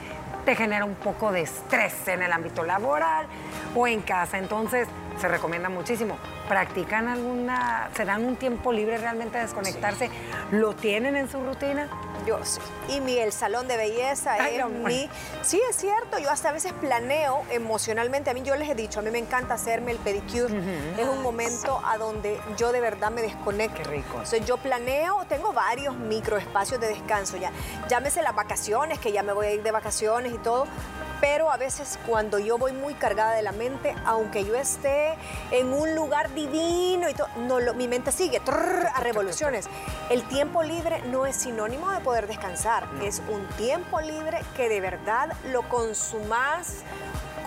te 0.49 0.57
genera 0.57 0.87
un 0.87 0.95
poco 0.95 1.31
de 1.31 1.43
estrés 1.43 2.09
en 2.09 2.23
el 2.23 2.33
ámbito 2.33 2.65
laboral 2.65 3.27
o 3.75 3.87
en 3.87 4.01
casa. 4.01 4.39
Entonces, 4.39 4.89
se 5.21 5.29
recomienda 5.29 5.69
muchísimo. 5.69 6.17
¿Practican 6.49 7.07
alguna, 7.07 7.91
se 7.95 8.07
dan 8.07 8.25
un 8.25 8.37
tiempo 8.37 8.73
libre 8.73 8.97
realmente 8.97 9.37
a 9.37 9.43
desconectarse? 9.43 10.09
¿Lo 10.51 10.75
tienen 10.75 11.17
en 11.17 11.29
su 11.29 11.45
rutina? 11.45 11.87
Yo 12.27 12.39
sí. 12.45 12.61
Y 12.89 13.01
mi 13.01 13.19
el 13.19 13.33
salón 13.33 13.69
de 13.69 13.77
belleza 13.77 14.37
es 14.49 14.65
mi... 14.67 15.09
Sí, 15.43 15.61
es 15.69 15.77
cierto. 15.77 16.19
Yo 16.19 16.31
hasta 16.31 16.51
a 16.51 16.53
veces 16.53 16.73
planeo 16.73 17.43
emocionalmente. 17.51 18.31
A 18.31 18.35
mí 18.35 18.43
yo 18.43 18.57
les 18.57 18.69
he 18.69 18.75
dicho, 18.75 19.01
a 19.01 19.03
mí 19.03 19.11
me 19.11 19.19
encanta 19.19 19.55
hacerme 19.55 19.93
el 19.93 19.99
pedicure. 19.99 20.53
Es 20.99 21.07
un 21.07 21.23
momento 21.23 21.81
a 21.85 21.99
donde 21.99 22.41
yo 22.57 22.73
de 22.73 22.81
verdad 22.81 23.11
me 23.11 23.23
desconecto. 23.23 23.83
Qué 23.83 23.85
rico. 23.85 24.13
Entonces 24.13 24.45
yo 24.45 24.57
planeo, 24.57 25.25
tengo 25.29 25.53
varios 25.53 25.97
microespacios 25.97 26.81
de 26.81 26.89
descanso 26.89 27.37
ya. 27.37 27.53
Llámese 27.89 28.23
las 28.23 28.35
vacaciones, 28.35 28.99
que 28.99 29.13
ya 29.13 29.23
me 29.23 29.33
voy 29.33 29.47
a 29.47 29.53
ir 29.53 29.63
de 29.63 29.71
vacaciones 29.71 30.33
y 30.33 30.39
todo 30.39 30.67
pero 31.21 31.51
a 31.51 31.57
veces 31.57 31.99
cuando 32.07 32.39
yo 32.39 32.59
voy 32.59 32.73
muy 32.73 32.95
cargada 32.95 33.33
de 33.33 33.43
la 33.43 33.53
mente, 33.53 33.95
aunque 34.05 34.45
yo 34.45 34.55
esté 34.55 35.15
en 35.51 35.73
un 35.73 35.95
lugar 35.95 36.33
divino 36.35 37.09
y 37.09 37.15
todo, 37.15 37.29
no, 37.37 37.59
mi 37.75 37.89
mente 37.89 38.13
sigue 38.13 38.41
a 38.47 39.01
revoluciones. 39.01 39.69
El 40.11 40.23
tiempo 40.29 40.63
libre 40.63 41.03
no 41.07 41.27
es 41.27 41.37
sinónimo 41.37 41.91
de 41.91 42.01
poder 42.01 42.27
descansar, 42.27 42.89
es 43.03 43.23
un 43.29 43.47
tiempo 43.57 44.01
libre 44.01 44.41
que 44.57 44.69
de 44.69 44.81
verdad 44.81 45.33
lo 45.51 45.69
consumas 45.69 46.83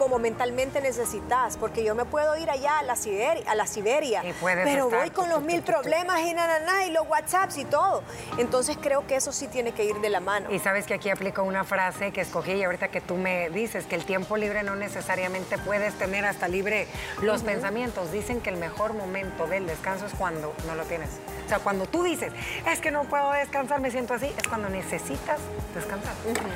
como 0.02 0.18
mentalmente 0.18 0.82
necesitas, 0.82 1.58
porque 1.58 1.84
yo 1.84 1.94
me 1.94 2.06
puedo 2.06 2.36
ir 2.36 2.50
allá 2.50 2.80
a 2.80 2.82
la 2.82 2.96
Siberia, 2.96 3.44
a 3.46 3.54
la 3.54 3.68
Siberia 3.68 4.24
pero 4.64 4.90
voy 4.90 5.12
con 5.12 5.30
los 5.30 5.44
mil 5.44 5.62
problemas 5.62 6.22
y 6.22 6.34
na, 6.34 6.86
y 6.88 6.92
los 6.92 7.08
WhatsApps 7.08 7.60
y 7.60 7.66
todo. 7.66 8.02
Entonces 8.40 8.80
creo 8.82 9.06
que 9.06 9.16
eso 9.16 9.32
sí 9.32 9.48
tiene 9.48 9.74
que 9.74 9.86
ir 9.86 9.98
de 9.98 10.10
la 10.10 10.20
mano. 10.20 10.52
Y 10.52 10.58
sabes 10.58 10.88
que 10.88 10.96
aquí 10.96 11.12
aplico 11.12 11.44
una 11.44 11.64
frase 11.66 12.12
que 12.12 12.22
escogí 12.22 12.54
y 12.54 12.64
ahorita 12.64 12.88
que 12.88 13.00
tú 13.00 13.16
me 13.16 13.52
dices 13.52 13.86
que 13.86 13.94
el 13.94 14.04
tiempo 14.04 14.38
libre 14.38 14.64
no 14.64 14.76
necesariamente 14.76 15.60
puedes 15.60 15.94
tener 15.94 16.26
hasta 16.26 16.48
libre 16.48 16.88
los 17.22 17.44
pensamientos. 17.44 18.12
Dicen 18.12 18.42
que 18.42 18.50
el 18.50 18.58
mejor 18.58 18.94
momento 18.94 19.46
del 19.46 19.68
descanso 19.68 20.08
es 20.08 20.14
cuando 20.16 20.56
no 20.66 20.74
lo 20.74 20.84
tienes. 20.86 21.10
O 21.46 21.50
sea, 21.50 21.60
cuando 21.60 21.86
tú 21.86 22.02
dices, 22.04 22.32
es 22.66 22.80
que 22.80 22.92
no 22.92 23.04
puedo 23.04 23.30
descansar, 23.34 23.82
me 23.82 23.92
siento 23.92 24.14
así, 24.14 24.34
es 24.38 24.48
cuando 24.48 24.70
necesitas 24.70 25.38
descansar 25.76 26.14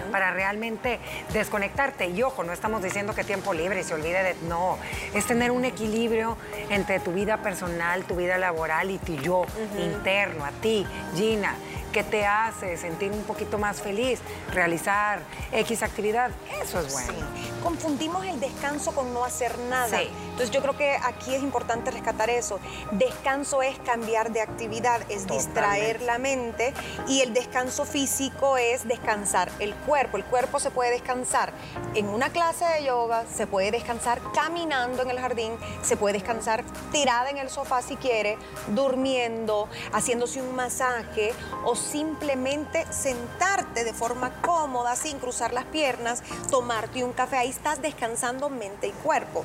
para 0.09 0.31
realmente 0.31 0.99
desconectarte. 1.33 2.07
Y 2.07 2.23
ojo, 2.23 2.45
no 2.45 2.53
estamos 2.53 2.81
diciendo 2.81 3.13
que 3.13 3.25
tiempo 3.35 3.53
libre 3.53 3.81
y 3.81 3.83
se 3.83 3.93
olvide 3.93 4.23
de... 4.23 4.35
No, 4.47 4.77
es 5.13 5.25
tener 5.25 5.51
un 5.51 5.65
equilibrio 5.65 6.37
entre 6.69 7.01
tu 7.01 7.11
vida 7.11 7.37
personal, 7.37 8.05
tu 8.05 8.15
vida 8.15 8.37
laboral 8.37 8.91
y 8.91 8.97
tu 8.97 9.13
yo 9.15 9.45
interno, 9.77 10.45
a 10.45 10.51
ti, 10.51 10.85
Gina. 11.15 11.53
¿Qué 11.95 12.03
te 12.03 12.25
hace 12.25 12.75
sentir 12.75 13.13
un 13.13 13.23
poquito 13.23 13.57
más 13.57 13.81
feliz? 13.81 14.19
Realizar 14.51 15.21
X 15.53 15.81
actividad, 15.81 16.29
eso 16.61 16.81
es 16.81 16.91
bueno. 16.91 17.25
Confundimos 17.63 18.25
el 18.25 18.37
descanso 18.37 18.93
con 18.93 19.13
no 19.13 19.23
hacer 19.23 19.57
nada. 19.69 20.01
Entonces 20.01 20.51
yo 20.51 20.61
creo 20.61 20.75
que 20.75 20.97
aquí 21.01 21.33
es 21.33 21.41
importante 21.41 21.91
rescatar 21.91 22.29
eso. 22.29 22.59
Descanso 22.91 23.61
es 23.61 23.79
cambiar 23.79 24.33
de 24.33 24.41
actividad, 24.41 25.09
es 25.09 25.25
distraer 25.25 26.01
la 26.01 26.17
mente 26.17 26.73
y 27.07 27.21
el 27.21 27.33
descanso 27.33 27.85
físico 27.85 28.57
es 28.57 28.85
descansar 28.85 29.49
el 29.59 29.73
cuerpo. 29.73 30.17
El 30.17 30.25
cuerpo 30.25 30.59
se 30.59 30.71
puede 30.71 30.91
descansar 30.91 31.53
en 31.93 32.09
una 32.09 32.29
clase 32.29 32.65
de 32.65 32.83
yoga, 32.83 33.23
se 33.33 33.47
puede 33.47 33.71
descansar 33.71 34.19
caminando 34.33 35.03
en 35.03 35.11
el 35.11 35.19
jardín, 35.21 35.53
se 35.81 35.95
puede 35.95 36.15
descansar 36.15 36.65
tirada 36.91 37.29
en 37.29 37.37
el 37.37 37.49
sofá 37.49 37.81
si 37.81 37.95
quiere, 37.95 38.37
durmiendo, 38.67 39.69
haciéndose 39.93 40.41
un 40.41 40.53
masaje 40.53 41.31
o 41.63 41.84
simplemente 41.91 42.85
sentarte 42.91 43.83
de 43.83 43.93
forma 43.93 44.41
cómoda 44.41 44.95
sin 44.95 45.19
cruzar 45.19 45.53
las 45.53 45.65
piernas, 45.65 46.23
tomarte 46.49 47.03
un 47.03 47.13
café. 47.13 47.37
Ahí 47.37 47.49
estás 47.49 47.81
descansando 47.81 48.49
mente 48.49 48.87
y 48.87 48.91
cuerpo. 48.91 49.43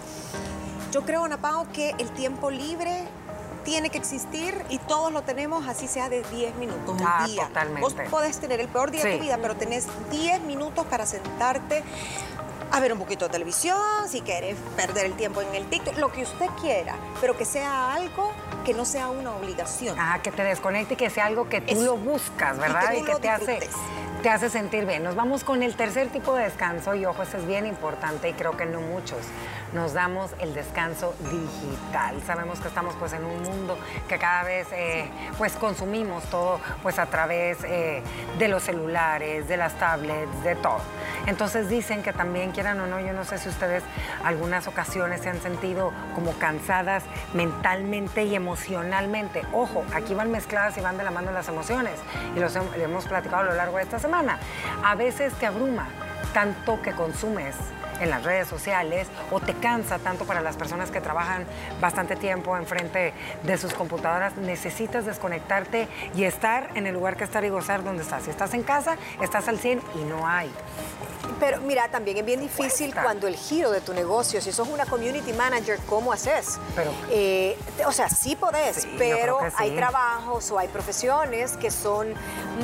Yo 0.92 1.02
creo, 1.02 1.24
Ana 1.24 1.40
Pao, 1.40 1.66
que 1.72 1.94
el 1.98 2.10
tiempo 2.10 2.50
libre 2.50 3.04
tiene 3.64 3.90
que 3.90 3.98
existir 3.98 4.54
y 4.70 4.78
todos 4.78 5.12
lo 5.12 5.22
tenemos, 5.22 5.68
así 5.68 5.86
sea 5.86 6.08
de 6.08 6.22
10 6.22 6.56
minutos 6.56 7.00
al 7.00 7.06
ah, 7.06 7.26
día. 7.26 7.46
Totalmente. 7.46 7.80
Vos 7.80 7.94
podés 8.10 8.38
tener 8.40 8.60
el 8.60 8.68
peor 8.68 8.90
día 8.90 9.04
de 9.04 9.16
tu 9.16 9.22
vida, 9.22 9.38
pero 9.40 9.54
tenés 9.54 9.86
10 10.10 10.42
minutos 10.42 10.86
para 10.86 11.06
sentarte 11.06 11.84
a 12.72 12.80
ver 12.80 12.92
un 12.92 12.98
poquito 12.98 13.26
de 13.26 13.32
televisión, 13.32 13.78
si 14.08 14.20
quieres 14.20 14.56
perder 14.76 15.06
el 15.06 15.14
tiempo 15.14 15.42
en 15.42 15.54
el 15.54 15.66
TikTok, 15.66 15.98
lo 15.98 16.12
que 16.12 16.22
usted 16.22 16.46
quiera, 16.60 16.96
pero 17.20 17.36
que 17.36 17.44
sea 17.44 17.92
algo 17.92 18.32
que 18.64 18.74
no 18.74 18.84
sea 18.84 19.08
una 19.08 19.34
obligación. 19.34 19.96
Ah, 19.98 20.20
que 20.22 20.30
te 20.30 20.44
desconecte 20.44 20.94
y 20.94 20.96
que 20.96 21.10
sea 21.10 21.26
algo 21.26 21.48
que 21.48 21.60
tú 21.60 21.82
lo 21.82 21.96
buscas, 21.96 22.58
¿verdad? 22.58 22.92
Y 22.94 23.02
que, 23.02 23.14
te 23.16 23.28
hace 23.28 23.60
te 24.22 24.28
hace 24.28 24.50
sentir 24.50 24.84
bien. 24.84 25.02
Nos 25.02 25.14
vamos 25.14 25.44
con 25.44 25.62
el 25.62 25.74
tercer 25.74 26.08
tipo 26.08 26.34
de 26.34 26.44
descanso 26.44 26.94
y 26.94 27.06
ojo, 27.06 27.22
este 27.22 27.38
es 27.38 27.46
bien 27.46 27.64
importante 27.64 28.28
y 28.28 28.34
creo 28.34 28.54
que 28.54 28.66
no 28.66 28.80
muchos. 28.80 29.18
Nos 29.72 29.94
damos 29.94 30.32
el 30.40 30.52
descanso 30.52 31.14
digital. 31.30 32.20
Sabemos 32.26 32.60
que 32.60 32.68
estamos 32.68 32.94
pues 32.96 33.14
en 33.14 33.24
un 33.24 33.42
mundo 33.42 33.78
que 34.08 34.18
cada 34.18 34.42
vez 34.42 34.66
eh, 34.72 35.08
pues 35.38 35.54
consumimos 35.54 36.24
todo 36.24 36.60
pues 36.82 36.98
a 36.98 37.06
través 37.06 37.58
eh, 37.64 38.02
de 38.38 38.48
los 38.48 38.64
celulares, 38.64 39.48
de 39.48 39.56
las 39.56 39.74
tablets, 39.74 40.42
de 40.42 40.56
todo. 40.56 40.80
Entonces 41.26 41.68
dicen 41.68 42.02
que 42.02 42.12
también 42.12 42.50
quieran 42.50 42.80
o 42.80 42.86
no, 42.86 43.00
yo 43.00 43.12
no 43.12 43.24
sé 43.24 43.38
si 43.38 43.48
ustedes 43.48 43.82
algunas 44.22 44.66
ocasiones 44.66 45.22
se 45.22 45.30
han 45.30 45.40
sentido 45.40 45.92
como 46.14 46.32
cansadas 46.34 47.04
mentalmente 47.32 48.24
y 48.24 48.34
emocionalmente. 48.34 49.42
Ojo, 49.52 49.84
aquí 49.94 50.14
van 50.14 50.30
mezcladas 50.30 50.76
y 50.76 50.80
van 50.80 50.98
de 50.98 51.04
la 51.04 51.10
mano 51.10 51.30
las 51.30 51.48
emociones 51.48 51.94
y 52.36 52.40
los 52.40 52.54
hemos 52.56 53.06
platicado 53.06 53.42
a 53.42 53.44
lo 53.44 53.54
largo 53.54 53.78
de 53.78 53.84
esta 53.84 53.98
semana. 53.98 54.09
A 54.82 54.94
veces 54.96 55.32
te 55.34 55.46
abruma 55.46 55.86
tanto 56.34 56.82
que 56.82 56.92
consumes 56.92 57.54
en 58.00 58.10
las 58.10 58.24
redes 58.24 58.48
sociales 58.48 59.08
o 59.30 59.40
te 59.40 59.54
cansa 59.54 59.98
tanto 59.98 60.24
para 60.24 60.40
las 60.40 60.56
personas 60.56 60.90
que 60.90 61.00
trabajan 61.00 61.44
bastante 61.80 62.16
tiempo 62.16 62.56
enfrente 62.56 63.12
de 63.42 63.58
sus 63.58 63.72
computadoras, 63.74 64.36
necesitas 64.36 65.06
desconectarte 65.06 65.88
y 66.14 66.24
estar 66.24 66.70
en 66.74 66.86
el 66.86 66.94
lugar 66.94 67.16
que 67.16 67.24
estar 67.24 67.44
y 67.44 67.48
gozar 67.48 67.84
donde 67.84 68.02
estás. 68.02 68.24
Si 68.24 68.30
estás 68.30 68.54
en 68.54 68.62
casa, 68.62 68.96
estás 69.20 69.48
al 69.48 69.58
100 69.58 69.80
y 69.94 70.04
no 70.04 70.26
hay. 70.26 70.50
Pero 71.38 71.60
mira, 71.60 71.88
también 71.88 72.18
es 72.18 72.24
bien 72.24 72.40
difícil 72.40 72.94
cuando 72.94 73.26
el 73.26 73.36
giro 73.36 73.70
de 73.70 73.80
tu 73.80 73.94
negocio, 73.94 74.40
si 74.40 74.52
sos 74.52 74.68
una 74.68 74.84
community 74.86 75.32
manager, 75.32 75.78
¿cómo 75.88 76.12
haces? 76.12 76.58
Pero, 76.74 76.92
eh, 77.10 77.56
o 77.86 77.92
sea, 77.92 78.08
sí 78.08 78.36
podés, 78.36 78.86
pero 78.98 79.38
hay 79.56 79.70
trabajos 79.76 80.50
o 80.50 80.58
hay 80.58 80.68
profesiones 80.68 81.56
que 81.56 81.70
son 81.70 82.14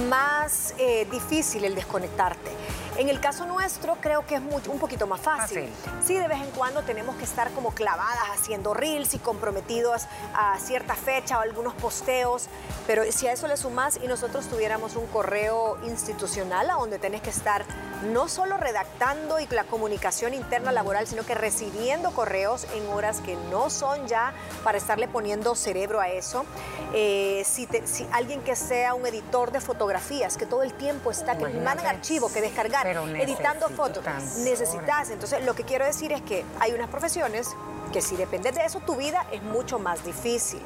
más 0.09 0.75
eh, 0.79 1.07
difícil 1.11 1.65
el 1.65 1.75
desconectarte. 1.75 2.51
En 2.99 3.11
el 3.11 3.21
caso 3.21 3.45
nuestro 3.45 3.97
creo 4.01 4.27
que 4.27 4.37
es 4.37 4.41
mucho, 4.41 4.73
un 4.73 4.79
poquito 4.79 5.07
más 5.07 5.21
fácil. 5.21 5.69
Sí, 6.03 6.15
de 6.15 6.27
vez 6.29 6.41
en 6.41 6.51
cuando 6.53 6.83
tenemos 6.83 7.17
que 7.17 7.25
estar 7.25 7.51
como 7.51 7.73
clavadas 7.73 8.25
haciendo 8.33 8.73
reels 8.73 9.13
y 9.15 9.19
comprometidos 9.19 10.07
a 10.35 10.59
cierta 10.59 10.95
fecha 10.95 11.39
o 11.39 11.41
algunos 11.43 11.75
posteos, 11.75 12.49
pero 12.87 13.03
si 13.13 13.27
a 13.27 13.33
eso 13.33 13.49
le 13.49 13.57
sumas 13.59 13.99
y 14.03 14.09
nosotros 14.09 14.47
tuviéramos 14.47 14.97
un 14.97 15.07
correo 15.09 15.77
institucional 15.85 16.71
a 16.71 16.75
donde 16.75 16.99
tenés 16.99 17.21
que 17.21 17.31
estar 17.31 17.67
no 18.13 18.29
solo 18.29 18.57
redactando 18.57 19.41
y 19.41 19.47
la 19.49 19.65
comunicación 19.65 20.35
interna 20.35 20.73
laboral, 20.73 21.07
sino 21.07 21.25
que 21.25 21.35
recibiendo 21.35 22.11
correos 22.11 22.67
en 22.75 22.87
horas 22.89 23.21
que 23.21 23.37
no 23.51 23.71
son 23.71 24.07
ya 24.07 24.33
para 24.65 24.79
estarle 24.79 25.09
poniendo 25.09 25.55
cerebro 25.55 26.01
a 26.01 26.09
eso. 26.09 26.45
Eh, 26.93 27.43
si, 27.47 27.69
si, 27.85 28.07
alguien 28.13 28.43
que 28.43 28.57
sea 28.57 28.95
un 28.95 29.07
editor 29.07 29.51
de 29.51 29.61
fotografías, 29.61 30.37
que 30.37 30.47
todo 30.47 30.63
el 30.63 30.73
tiempo 30.75 31.11
está, 31.11 31.37
que 31.37 31.47
mandan 31.47 31.87
archivo, 31.87 32.31
que 32.33 32.41
descargar, 32.41 32.86
editando 32.91 33.69
fotos. 33.69 34.05
Necesitas. 34.39 35.11
Entonces, 35.11 35.45
lo 35.45 35.55
que 35.55 35.65
quiero 35.65 35.85
decir 35.85 36.13
es 36.13 36.23
que 36.23 36.45
hay 36.61 36.73
unas 36.73 36.89
profesiones 36.89 37.55
que 37.93 38.01
si 38.01 38.17
dependes 38.17 38.55
de 38.55 38.65
eso, 38.65 38.81
tu 38.81 38.97
vida 38.97 39.27
es 39.33 39.43
mucho 39.43 39.79
más 39.79 40.05
difícil. 40.05 40.61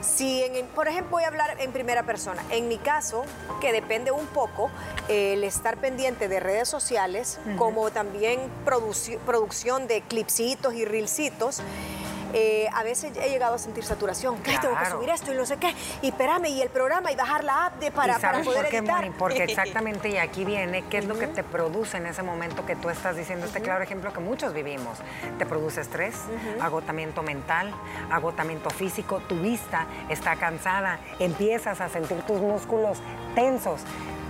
Si, 0.00 0.42
en, 0.42 0.66
por 0.66 0.88
ejemplo, 0.88 1.12
voy 1.12 1.24
a 1.24 1.28
hablar 1.28 1.56
en 1.60 1.72
primera 1.72 2.02
persona. 2.02 2.42
En 2.50 2.66
mi 2.66 2.78
caso, 2.78 3.24
que 3.60 3.72
depende 3.72 4.10
un 4.10 4.26
poco 4.26 4.70
el 5.08 5.44
estar 5.44 5.76
pendiente 5.76 6.28
de 6.28 6.40
redes 6.40 6.68
sociales, 6.68 7.38
como 7.56 7.90
también 7.90 8.40
producción 8.64 9.86
de 9.86 10.02
clipsitos 10.02 10.74
y 10.74 10.84
reelsitos, 10.84 11.62
eh, 12.32 12.68
a 12.72 12.82
veces 12.82 13.12
he 13.16 13.30
llegado 13.30 13.54
a 13.54 13.58
sentir 13.58 13.84
saturación. 13.84 14.38
¿Qué? 14.42 14.56
Tengo 14.58 14.76
que 14.76 14.86
subir 14.86 15.08
esto 15.10 15.32
y 15.32 15.36
no 15.36 15.46
sé 15.46 15.56
qué. 15.56 15.74
Y 16.02 16.08
espérame, 16.08 16.46
y 16.46 16.62
el 16.62 16.68
programa, 16.68 17.12
y 17.12 17.16
bajar 17.16 17.44
la 17.44 17.66
app 17.66 17.78
de, 17.78 17.90
para, 17.90 18.18
para 18.18 18.42
poder 18.42 18.62
por 18.62 18.70
qué, 18.70 18.78
editar. 18.78 19.12
Porque 19.18 19.44
exactamente, 19.44 20.08
y 20.08 20.16
aquí 20.18 20.44
viene, 20.44 20.84
¿qué 20.88 20.98
es 20.98 21.06
lo 21.06 21.18
que 21.18 21.26
te 21.26 21.42
produce 21.42 21.96
en 21.96 22.06
ese 22.06 22.22
momento 22.22 22.64
que 22.66 22.76
tú 22.76 22.90
estás 22.90 23.16
diciendo? 23.16 23.46
Este 23.46 23.60
claro 23.60 23.82
ejemplo 23.82 24.12
que 24.12 24.20
muchos 24.20 24.52
vivimos. 24.52 24.98
Te 25.38 25.46
produce 25.46 25.80
estrés, 25.80 26.16
agotamiento 26.60 27.22
mental, 27.22 27.72
agotamiento 28.10 28.70
físico, 28.70 29.20
tu 29.20 29.36
vista 29.36 29.86
está 30.08 30.36
cansada, 30.36 30.98
empiezas 31.18 31.80
a 31.80 31.88
sentir 31.88 32.22
tus 32.22 32.40
músculos 32.40 32.98
tensos. 33.34 33.82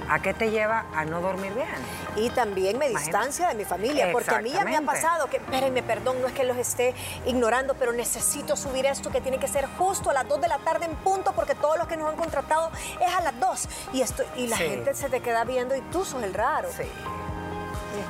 ¿A 0.09 0.21
qué 0.21 0.35
te 0.35 0.51
lleva 0.51 0.87
a 0.95 1.05
no 1.05 1.21
dormir 1.21 1.53
bien? 1.55 1.69
Y 2.17 2.31
también 2.31 2.79
me 2.79 2.89
distancia 2.89 3.49
de 3.49 3.55
mi 3.55 3.65
familia, 3.65 4.11
porque 4.13 4.35
a 4.35 4.41
mí 4.41 4.51
ya 4.51 4.65
me 4.65 4.77
ha 4.77 4.83
pasado 4.83 5.29
que, 5.29 5.39
espérenme, 5.39 5.83
perdón, 5.83 6.21
no 6.21 6.27
es 6.27 6.33
que 6.33 6.45
los 6.45 6.57
esté 6.57 6.95
ignorando, 7.27 7.75
pero 7.75 7.93
necesito 7.93 8.57
subir 8.57 8.87
esto 8.87 9.11
que 9.11 9.21
tiene 9.21 9.39
que 9.39 9.49
ser 9.49 9.67
justo 9.79 10.11
a 10.11 10.13
las 10.13 10.29
2 10.29 10.41
de 10.41 10.49
la 10.49 10.59
tarde 10.59 10.87
en 10.87 10.95
punto, 10.97 11.33
porque 11.33 11.55
todos 11.55 11.79
los 11.79 11.87
que 11.87 11.97
nos 11.97 12.09
han 12.11 12.17
contratado 12.17 12.71
es 13.01 13.15
a 13.15 13.21
las 13.21 13.39
2. 13.39 13.69
Y, 13.95 14.03
esto, 14.03 14.23
y 14.37 14.47
la 14.47 14.57
gente 14.57 14.95
se 14.95 15.09
te 15.09 15.21
queda 15.21 15.45
viendo 15.45 15.75
y 15.75 15.81
tú 15.83 16.05
sos 16.05 16.23
el 16.23 16.35
raro. 16.35 16.69
Sí. 16.77 16.85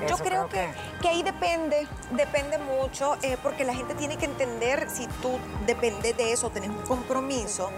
Yo 0.09 0.17
creo, 0.17 0.49
que, 0.49 0.69
que, 1.01 1.09
ahí 1.09 1.23
depende, 1.23 1.87
depende 2.11 2.59
mucho, 2.59 3.17
eh, 3.23 3.37
porque 3.43 3.65
la 3.65 3.75
gente 3.75 3.95
tiene 3.95 4.17
que 4.17 4.27
entender 4.27 4.89
si 4.91 5.07
tú 5.21 5.39
dependes 5.67 6.17
de 6.17 6.33
eso, 6.33 6.51
tenés 6.51 6.71
un 6.71 6.83
compromiso, 6.83 7.71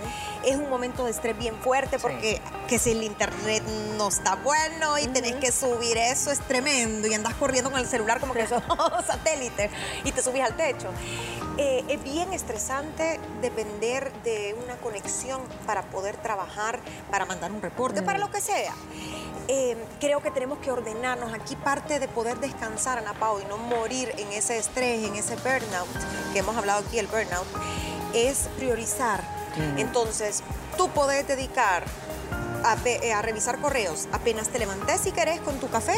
es 0.45 0.57
un 0.57 0.69
momento 0.69 1.05
de 1.05 1.11
estrés 1.11 1.37
bien 1.37 1.57
fuerte, 1.57 1.99
porque 1.99 2.41
que 2.69 2.79
si 2.79 2.93
el 2.93 3.03
internet 3.03 3.63
no 3.97 4.09
está 4.09 4.37
bueno 4.37 4.99
y 4.99 5.07
tenés 5.09 5.37
que 5.37 5.53
subir 5.53 5.97
eso 5.97 6.31
es 6.31 6.41
tremendo, 6.41 7.09
y 7.09 7.15
andas 7.15 7.35
corriendo 7.35 7.71
con 7.71 7.81
el 7.81 7.87
celular 7.87 8.21
como 8.21 8.35
que 8.35 8.47
sos 8.49 8.63
satélite 9.07 9.71
y 10.05 10.13
te 10.13 10.23
subís 10.23 10.43
al 10.43 10.57
techo. 10.57 10.89
Eh, 11.57 11.85
es 11.89 12.03
bien 12.03 12.33
estresante 12.33 13.21
depender 13.41 14.13
de 14.25 14.57
una 14.65 14.75
conexión 14.77 15.41
para 15.67 15.83
poder 15.83 16.17
trabajar, 16.17 16.81
para 17.11 17.27
mandar 17.27 17.53
un 17.53 17.63
reporte, 17.63 18.03
para 18.03 18.19
lo 18.19 18.29
que 18.31 18.41
sea. 18.41 18.75
Eh, 19.49 19.77
creo 20.01 20.21
que 20.21 20.31
tenemos 20.31 20.59
que 20.59 20.71
ordenarnos. 20.71 21.33
Aquí 21.33 21.57
parte 21.57 21.99
de 21.99 22.09
poder 22.09 22.39
descansar, 22.39 22.99
Ana 22.99 23.15
Pau, 23.15 23.41
y 23.41 23.45
no 23.45 23.59
morir 23.59 24.13
en 24.19 24.33
ese 24.33 24.59
estrés, 24.59 25.05
en 25.05 25.17
ese 25.17 25.37
burnout, 25.37 25.89
que 26.33 26.39
hemos 26.39 26.57
hablado 26.57 26.85
aquí, 26.87 26.99
el 26.99 27.07
burnout, 27.07 27.47
es 28.15 28.49
priorizar. 28.57 29.23
Entonces, 29.77 30.43
tú 30.77 30.89
puedes 30.89 31.27
dedicar 31.29 31.85
eh, 32.87 33.13
a, 33.13 33.23
revisar 33.23 33.59
correos 33.59 34.09
apenas 34.13 34.49
te 34.49 34.59
levantes 34.59 35.01
si 35.01 35.13
querés 35.13 35.41
con 35.41 35.59
tu 35.59 35.69
café, 35.69 35.95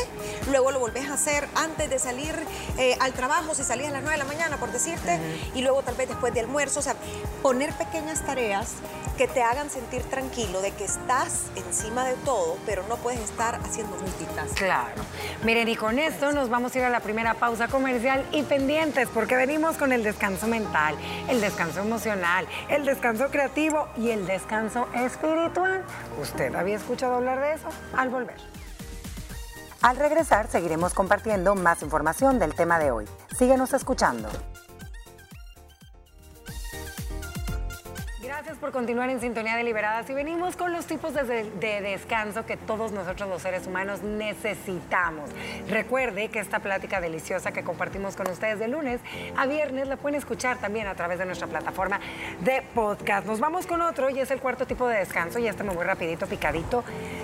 luego 0.50 0.72
lo 0.72 0.80
volvés 0.80 1.08
a 1.08 1.14
hacer 1.14 1.48
antes 1.54 1.88
de 1.88 1.98
salir 1.98 2.34
eh, 2.78 2.96
al 3.00 3.12
trabajo, 3.12 3.54
si 3.54 3.62
salías 3.62 3.90
a 3.90 3.92
las 3.92 4.02
9 4.02 4.18
de 4.18 4.24
la 4.24 4.28
mañana, 4.28 4.56
por 4.56 4.72
decirte, 4.72 5.20
y 5.54 5.62
luego 5.62 5.82
tal 5.82 5.94
vez 5.94 6.08
después 6.08 6.34
de 6.34 6.40
almuerzo, 6.40 6.80
o 6.80 6.82
sea, 6.82 6.96
poner 7.42 7.72
pequeñas 7.74 8.24
tareas 8.24 8.74
que 9.16 9.26
te 9.26 9.42
hagan 9.42 9.70
sentir 9.70 10.02
tranquilo 10.02 10.60
de 10.60 10.72
que 10.72 10.84
estás 10.84 11.46
encima 11.56 12.04
de 12.04 12.14
todo, 12.16 12.58
pero 12.66 12.84
no 12.88 12.96
puedes 12.96 13.20
estar 13.20 13.54
haciendo 13.64 13.96
multitask. 13.96 14.54
Claro. 14.56 15.02
Miren, 15.42 15.68
y 15.68 15.76
con 15.76 15.98
esto 15.98 16.32
nos 16.32 16.50
vamos 16.50 16.74
a 16.74 16.78
ir 16.78 16.84
a 16.84 16.90
la 16.90 17.00
primera 17.00 17.34
pausa 17.34 17.68
comercial 17.68 18.26
y 18.32 18.42
pendientes, 18.42 19.08
porque 19.08 19.36
venimos 19.36 19.76
con 19.76 19.92
el 19.92 20.02
descanso 20.02 20.46
mental, 20.46 20.96
el 21.28 21.40
descanso 21.40 21.80
emocional, 21.80 22.46
el 22.68 22.84
descanso 22.84 23.28
creativo 23.28 23.88
y 23.96 24.10
el 24.10 24.26
descanso 24.26 24.86
espiritual. 24.94 25.82
Usted 26.20 26.54
¿Había 26.56 26.76
escuchado 26.76 27.16
hablar 27.16 27.40
de 27.40 27.54
eso? 27.54 27.68
Al 27.96 28.08
volver. 28.08 28.36
Al 29.82 29.96
regresar 29.96 30.48
seguiremos 30.48 30.94
compartiendo 30.94 31.54
más 31.54 31.82
información 31.82 32.38
del 32.38 32.54
tema 32.54 32.78
de 32.78 32.90
hoy. 32.90 33.04
Síguenos 33.36 33.72
escuchando. 33.72 34.28
Gracias 38.56 38.72
por 38.72 38.80
continuar 38.80 39.10
en 39.10 39.20
Sintonía 39.20 39.54
Deliberadas 39.54 40.08
y 40.08 40.14
venimos 40.14 40.56
con 40.56 40.72
los 40.72 40.86
tipos 40.86 41.12
de, 41.12 41.44
descanso 41.60 42.46
que 42.46 42.56
todos 42.56 42.90
nosotros 42.90 43.28
los 43.28 43.42
seres 43.42 43.66
humanos 43.66 44.02
necesitamos. 44.02 45.28
Recuerde 45.68 46.28
que 46.28 46.38
esta 46.38 46.60
plática 46.60 47.02
deliciosa 47.02 47.52
que 47.52 47.62
compartimos 47.62 48.16
con 48.16 48.30
ustedes 48.30 48.58
de 48.58 48.68
lunes 48.68 49.02
a 49.36 49.44
viernes 49.44 49.88
la 49.88 49.98
pueden 49.98 50.16
escuchar 50.16 50.56
también 50.56 50.86
a 50.86 50.94
través 50.94 51.18
de 51.18 51.26
nuestra 51.26 51.48
plataforma 51.48 52.00
de 52.40 52.62
podcast. 52.74 53.26
Nos 53.26 53.40
vamos 53.40 53.66
con 53.66 53.82
otro 53.82 54.08
y 54.08 54.20
es 54.20 54.30
el 54.30 54.40
cuarto 54.40 54.66
tipo 54.66 54.88
de 54.88 55.00
descanso 55.00 55.38
y 55.38 55.48
este 55.48 55.62
me 55.62 55.74
voy 55.74 55.84
rapidito, 55.84 56.26
picadito. 56.26 56.82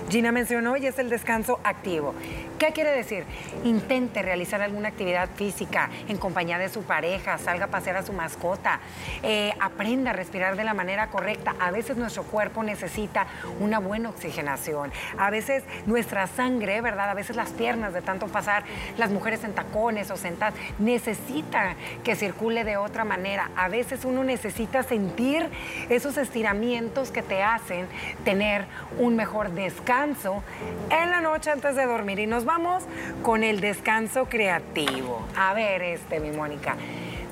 Gina 0.09 0.31
mencionó 0.31 0.77
y 0.77 0.85
es 0.85 0.99
el 0.99 1.09
descanso 1.09 1.59
activo. 1.63 2.13
¿Qué 2.59 2.73
quiere 2.73 2.91
decir? 2.91 3.25
Intente 3.63 4.21
realizar 4.21 4.61
alguna 4.61 4.89
actividad 4.89 5.29
física 5.35 5.89
en 6.07 6.17
compañía 6.17 6.59
de 6.59 6.69
su 6.69 6.83
pareja, 6.83 7.39
salga 7.39 7.65
a 7.65 7.69
pasear 7.69 7.97
a 7.97 8.03
su 8.03 8.13
mascota, 8.13 8.79
eh, 9.23 9.51
aprenda 9.59 10.11
a 10.11 10.13
respirar 10.13 10.55
de 10.55 10.63
la 10.63 10.75
manera 10.75 11.07
correcta. 11.07 11.22
A 11.59 11.71
veces 11.71 11.97
nuestro 11.97 12.23
cuerpo 12.23 12.63
necesita 12.63 13.27
una 13.59 13.79
buena 13.79 14.09
oxigenación. 14.09 14.91
A 15.17 15.29
veces 15.29 15.63
nuestra 15.85 16.27
sangre, 16.27 16.81
¿verdad? 16.81 17.09
A 17.09 17.13
veces 17.13 17.35
las 17.35 17.51
piernas 17.51 17.93
de 17.93 18.01
tanto 18.01 18.27
pasar 18.27 18.63
las 18.97 19.09
mujeres 19.09 19.43
en 19.43 19.53
tacones 19.53 20.11
o 20.11 20.17
sentadas, 20.17 20.53
necesita 20.79 21.75
que 22.03 22.15
circule 22.15 22.63
de 22.63 22.77
otra 22.77 23.05
manera. 23.05 23.49
A 23.55 23.69
veces 23.69 24.05
uno 24.05 24.23
necesita 24.23 24.83
sentir 24.83 25.49
esos 25.89 26.17
estiramientos 26.17 27.11
que 27.11 27.21
te 27.21 27.41
hacen 27.41 27.87
tener 28.25 28.65
un 28.99 29.15
mejor 29.15 29.51
descanso 29.51 30.43
en 30.89 31.09
la 31.09 31.21
noche 31.21 31.51
antes 31.51 31.75
de 31.75 31.85
dormir. 31.85 32.19
Y 32.19 32.27
nos 32.27 32.45
vamos 32.45 32.83
con 33.21 33.43
el 33.43 33.61
descanso 33.61 34.25
creativo. 34.25 35.25
A 35.37 35.53
ver, 35.53 35.81
este, 35.81 36.19
mi 36.19 36.31
Mónica. 36.31 36.75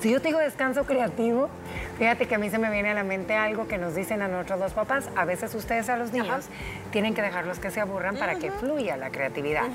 Si 0.01 0.10
yo 0.10 0.19
te 0.19 0.29
digo 0.29 0.39
descanso 0.39 0.86
creativo, 0.86 1.50
Fíjate 2.01 2.27
que 2.27 2.34
a 2.34 2.39
mí 2.39 2.50
se 2.50 2.58
me 2.58 2.72
viene 2.72 2.89
a 2.89 2.93
la 2.96 3.03
mente 3.03 3.36
algo 3.38 3.67
que 3.67 3.77
nos 3.77 3.93
dicen 3.93 4.24
a 4.24 4.27
nuestros 4.27 4.60
dos 4.60 4.74
papás. 4.74 5.08
A 5.15 5.24
veces 5.24 5.53
ustedes 5.53 5.88
a 5.88 5.98
los 5.98 6.12
niños 6.12 6.46
tienen 6.91 7.13
que 7.13 7.22
dejarlos 7.22 7.60
que 7.60 7.70
se 7.70 7.79
aburran 7.79 8.17
para 8.17 8.39
que 8.39 8.50
fluya 8.50 8.98
la 8.98 9.12
creatividad. 9.12 9.65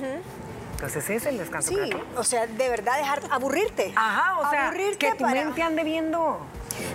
Entonces 0.72 1.04
ese 1.04 1.14
es 1.14 1.26
el 1.26 1.38
descanso 1.38 1.68
Sí, 1.68 1.76
creativo. 1.76 2.02
o 2.16 2.24
sea, 2.24 2.48
de 2.48 2.68
verdad 2.68 2.98
dejar 2.98 3.20
aburrirte. 3.30 3.92
Ajá, 3.94 4.40
o 4.40 4.50
sea, 4.50 4.66
aburrirte 4.66 5.06
que 5.06 5.12
tu 5.12 5.18
para 5.22 5.44
mente 5.44 5.62
ande 5.62 5.84
viendo. 5.84 6.40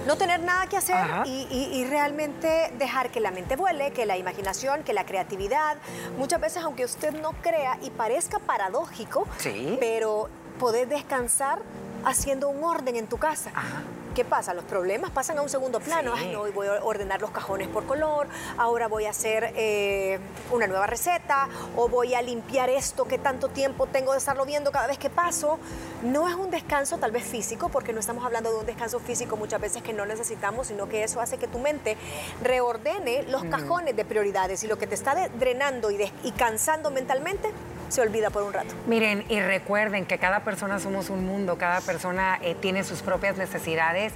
no 0.06 0.18
tener 0.18 0.42
nada 0.42 0.68
que 0.68 0.76
hacer 0.76 0.98
y- 1.26 1.48
y 1.80 1.86
realmente 1.86 2.70
dejar 2.78 3.10
que 3.10 3.22
la 3.22 3.32
mente 3.32 3.56
vuele, 3.56 3.92
que 3.94 4.06
la 4.06 4.18
imaginación, 4.18 4.84
que 4.84 4.92
la 4.92 5.06
creatividad, 5.06 5.78
muchas 6.18 6.42
veces 6.42 6.62
aunque 6.62 6.84
usted 6.84 7.14
no 7.22 7.32
crea 7.42 7.78
y 7.82 7.90
parezca 7.90 8.38
paradójico, 8.40 9.26
Sí. 9.38 9.78
pero 9.80 10.28
poder 10.60 10.90
descansar 10.90 11.60
haciendo 12.04 12.50
un 12.50 12.62
orden 12.66 12.98
en 12.98 13.08
tu 13.08 13.18
casa. 13.18 13.52
Ajá. 13.56 13.82
¿Qué 14.16 14.26
pasa? 14.26 14.54
Los 14.54 14.66
problemas 14.66 15.12
pasan 15.12 15.38
a 15.38 15.42
un 15.42 15.48
segundo 15.48 15.80
plano. 15.80 16.16
Sí. 16.18 16.24
Ay, 16.26 16.34
no, 16.34 16.42
hoy 16.42 16.52
voy 16.52 16.68
a 16.68 16.84
ordenar 16.84 17.22
los 17.22 17.32
cajones 17.32 17.70
por 17.70 17.86
color, 17.86 18.28
ahora 18.58 18.88
voy 18.88 19.06
a 19.06 19.12
hacer 19.12 19.54
eh, 19.56 20.20
una 20.52 20.68
nueva 20.68 20.86
receta, 20.86 21.48
o 21.78 21.88
voy 21.88 22.14
a 22.14 22.22
limpiar 22.22 22.70
esto 22.70 23.06
que 23.06 23.18
tanto 23.18 23.48
tiempo 23.48 23.88
tengo 23.88 24.12
de 24.12 24.18
estarlo 24.18 24.46
viendo 24.46 24.72
cada 24.72 24.88
vez 24.88 24.98
que 24.98 25.10
paso. 25.10 25.60
No 26.04 26.28
es 26.28 26.36
un 26.36 26.52
descanso 26.52 26.98
tal 26.98 27.12
vez 27.12 27.24
físico, 27.24 27.70
porque 27.70 27.94
no 27.94 28.02
estamos 28.02 28.26
hablando 28.26 28.52
de 28.52 28.60
un 28.60 28.66
descanso 28.66 29.00
físico 29.00 29.38
muchas 29.38 29.62
veces 29.62 29.82
que 29.82 29.94
no 29.94 30.06
necesitamos, 30.06 30.68
sino 30.68 30.90
que 30.90 31.04
eso 31.04 31.22
hace 31.22 31.38
que 31.38 31.48
tu 31.48 31.60
mente 31.60 31.96
reordene 32.44 33.24
los 33.24 33.46
cajones 33.46 33.96
de 33.96 34.04
prioridades 34.04 34.64
y 34.64 34.68
lo 34.68 34.78
que 34.78 34.88
te 34.88 34.96
está 34.96 35.30
drenando 35.30 35.90
y 35.90 36.32
cansando 36.32 36.92
mentalmente 36.92 37.52
se 37.92 38.02
olvida 38.02 38.30
por 38.30 38.44
un 38.44 38.54
rato. 38.54 38.74
Miren, 38.88 39.26
y 39.28 39.40
recuerden 39.42 40.06
que 40.06 40.18
cada 40.18 40.42
persona 40.42 40.80
somos 40.80 41.10
un 41.10 41.26
mundo, 41.26 41.58
cada 41.58 41.82
persona 41.82 42.40
eh, 42.42 42.56
tiene 42.56 42.84
sus 42.84 43.02
propias 43.02 43.38
necesidades 43.38 44.14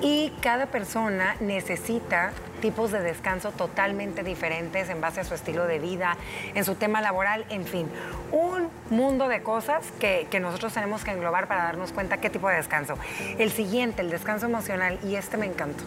y 0.00 0.32
cada 0.40 0.66
persona 0.66 1.36
necesita 1.40 2.32
tipos 2.60 2.90
de 2.90 3.00
descanso 3.00 3.52
totalmente 3.52 4.22
diferentes 4.22 4.88
en 4.88 5.00
base 5.00 5.20
a 5.20 5.24
su 5.24 5.34
estilo 5.34 5.66
de 5.66 5.78
vida, 5.78 6.16
en 6.54 6.64
su 6.64 6.74
tema 6.74 7.00
laboral, 7.00 7.44
en 7.48 7.64
fin, 7.64 7.88
un 8.32 8.68
mundo 8.90 9.28
de 9.28 9.42
cosas 9.42 9.84
que, 10.00 10.26
que 10.30 10.40
nosotros 10.40 10.72
tenemos 10.72 11.04
que 11.04 11.10
englobar 11.12 11.46
para 11.46 11.64
darnos 11.64 11.92
cuenta 11.92 12.16
qué 12.16 12.30
tipo 12.30 12.48
de 12.48 12.56
descanso. 12.56 12.94
El 13.38 13.52
siguiente, 13.52 14.02
el 14.02 14.10
descanso 14.10 14.46
emocional, 14.46 14.98
y 15.04 15.14
este 15.16 15.36
me 15.36 15.46
encantó. 15.46 15.84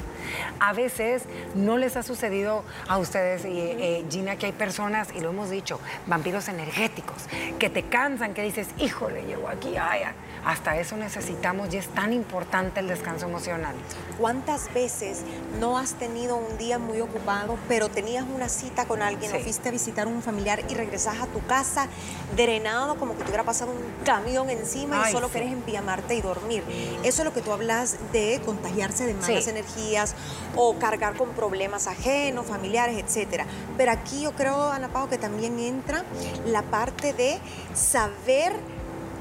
A 0.60 0.74
veces 0.74 1.24
no 1.56 1.78
les 1.78 1.98
ha 1.98 2.04
sucedido 2.04 2.64
a 2.88 2.98
ustedes, 2.98 3.46
y, 3.46 3.60
eh, 3.60 4.06
Gina, 4.10 4.38
que 4.38 4.46
hay 4.46 4.52
personas, 4.52 5.10
y 5.16 5.20
lo 5.20 5.30
hemos 5.30 5.50
dicho, 5.50 5.80
vampiros 6.06 6.48
energéticos, 6.48 7.28
que 7.60 7.70
te 7.70 7.84
cansan, 7.84 8.34
que 8.34 8.44
dices, 8.44 8.70
híjole, 8.78 9.26
llego 9.26 9.50
aquí, 9.50 9.76
ay, 9.78 10.04
ay". 10.06 10.14
Hasta 10.46 10.78
eso 10.78 10.96
necesitamos 10.96 11.74
y 11.74 11.78
es 11.78 11.88
tan 11.88 12.14
importante 12.14 12.80
el 12.80 12.88
descanso 12.88 13.26
emocional. 13.26 13.74
¿Cuántas 14.20 14.72
veces 14.74 15.22
no 15.60 15.78
has 15.78 15.94
tenido 15.94 16.38
un 16.38 16.58
día 16.58 16.78
muy 16.78 17.02
ocupado, 17.02 17.58
pero 17.68 17.90
tenías 17.90 18.24
una 18.34 18.48
cita 18.48 18.86
con 18.86 19.02
alguien 19.02 19.32
Sí. 19.32 19.38
o 19.38 19.40
fuiste 19.42 19.70
a 19.70 19.72
visitar 19.72 20.06
a 20.06 20.10
un 20.10 20.22
familiar 20.22 20.62
y 20.70 20.76
regresas 20.76 21.20
a 21.20 21.26
tu 21.28 21.44
casa 21.48 21.88
drenado 22.36 22.96
como 22.98 23.14
que 23.18 23.24
te 23.24 23.30
hubiera 23.30 23.44
pasado 23.44 23.72
un 23.72 24.06
camión 24.06 24.50
encima 24.50 25.10
y 25.10 25.12
solo 25.12 25.28
sí. 25.28 25.34
querés 25.34 25.52
empiamarte 25.52 26.16
y 26.16 26.22
dormir? 26.22 26.64
Eso 27.04 27.22
es 27.22 27.26
lo 27.26 27.34
que 27.34 27.42
tú 27.42 27.52
hablas 27.52 27.98
de 28.12 28.40
contagiarse 28.46 29.06
de 29.06 29.16
malas 29.16 29.44
Sí. 29.46 29.50
energías 29.50 30.14
o 30.56 30.76
cargar 30.78 31.16
con 31.16 31.30
problemas 31.30 31.88
ajenos, 31.88 32.46
familiares, 32.46 32.98
etcétera. 33.04 33.46
Pero 33.78 33.92
aquí 33.92 34.22
yo 34.22 34.32
creo, 34.34 34.70
Ana 34.72 34.90
Pao, 34.90 35.10
que 35.10 35.18
también 35.18 35.58
entra 35.60 36.04
la 36.46 36.62
parte 36.62 37.14
de 37.14 37.40
saber 37.74 38.54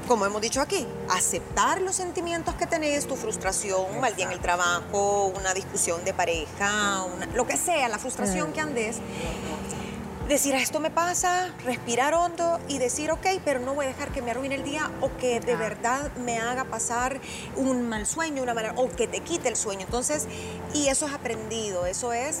como 0.07 0.25
hemos 0.25 0.41
dicho 0.41 0.61
aquí, 0.61 0.85
aceptar 1.09 1.81
los 1.81 1.95
sentimientos 1.95 2.55
que 2.55 2.67
tenés, 2.67 3.07
tu 3.07 3.15
frustración, 3.15 3.81
un 3.93 3.99
mal 3.99 4.15
día 4.15 4.25
en 4.25 4.31
el 4.31 4.39
trabajo, 4.39 5.25
una 5.35 5.53
discusión 5.53 6.03
de 6.05 6.13
pareja, 6.13 7.03
una- 7.03 7.25
lo 7.27 7.45
que 7.47 7.57
sea, 7.57 7.87
la 7.89 7.97
frustración 7.97 8.53
que 8.53 8.61
andes. 8.61 8.97
Decir, 10.27 10.55
"Ah, 10.55 10.59
esto 10.61 10.79
me 10.79 10.89
pasa, 10.89 11.53
respirar 11.63 12.15
hondo 12.15 12.59
y 12.67 12.79
decir, 12.79 13.11
ok, 13.11 13.27
pero 13.45 13.59
no 13.59 13.75
voy 13.75 13.85
a 13.85 13.89
dejar 13.89 14.11
que 14.11 14.23
me 14.23 14.31
arruine 14.31 14.55
el 14.55 14.63
día 14.63 14.89
o 15.01 15.15
que 15.17 15.39
de 15.39 15.53
Ah. 15.53 15.57
verdad 15.57 16.11
me 16.15 16.39
haga 16.39 16.63
pasar 16.65 17.19
un 17.55 17.87
mal 17.87 18.07
sueño, 18.07 18.41
una 18.41 18.55
mala, 18.55 18.73
o 18.75 18.89
que 18.89 19.07
te 19.07 19.19
quite 19.19 19.49
el 19.49 19.55
sueño. 19.55 19.81
Entonces, 19.81 20.25
y 20.73 20.87
eso 20.87 21.05
es 21.05 21.13
aprendido, 21.13 21.85
eso 21.85 22.11
es 22.11 22.39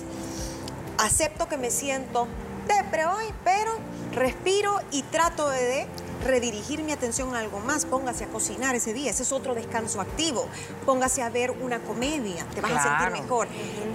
acepto 0.97 1.47
que 1.47 1.57
me 1.57 1.69
siento 1.69 2.27
depre 2.67 3.05
hoy, 3.05 3.25
pero 3.43 3.71
respiro 4.13 4.79
y 4.89 5.03
trato 5.03 5.47
de 5.49 5.85
redirigir 6.25 6.83
mi 6.83 6.91
atención 6.91 7.35
a 7.35 7.39
algo 7.39 7.59
más. 7.59 7.85
Póngase 7.85 8.25
a 8.25 8.27
cocinar 8.27 8.75
ese 8.75 8.93
día, 8.93 9.11
ese 9.11 9.23
es 9.23 9.31
otro 9.31 9.53
descanso 9.53 10.01
activo. 10.01 10.47
Póngase 10.85 11.21
a 11.21 11.29
ver 11.29 11.51
una 11.51 11.79
comedia, 11.79 12.45
te 12.53 12.61
vas 12.61 12.73
a 12.73 12.99
sentir 12.99 13.21
mejor. 13.21 13.47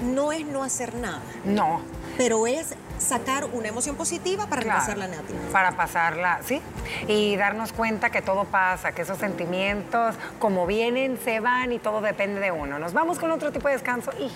No 0.03 0.33
es 0.33 0.47
no 0.47 0.63
hacer 0.63 0.95
nada, 0.95 1.21
No, 1.45 1.83
pero 2.17 2.47
es 2.47 2.75
sacar 2.99 3.47
una 3.47 3.69
emoción 3.69 3.97
positiva 3.97 4.47
para 4.47 4.63
Claro, 4.63 4.79
repasarla 4.81 5.09
negativa. 5.09 5.39
Para 5.53 5.73
pasarla, 5.73 6.41
sí. 6.45 6.61
Y 7.09 7.37
darnos 7.37 7.73
cuenta 7.73 8.11
que 8.11 8.21
todo 8.23 8.45
pasa, 8.45 8.93
que 8.93 9.03
esos 9.03 9.19
sentimientos, 9.19 10.15
como 10.39 10.67
vienen, 10.67 11.19
se 11.23 11.41
van 11.41 11.73
y 11.73 11.79
todo 11.79 12.01
depende 12.01 12.41
de 12.41 12.53
uno. 12.53 12.79
Nos 12.79 12.93
vamos 12.93 13.19
con 13.19 13.31
otro 13.31 13.53
tipo 13.53 13.69
de 13.69 13.75
descanso 13.75 14.11
y 14.19 14.31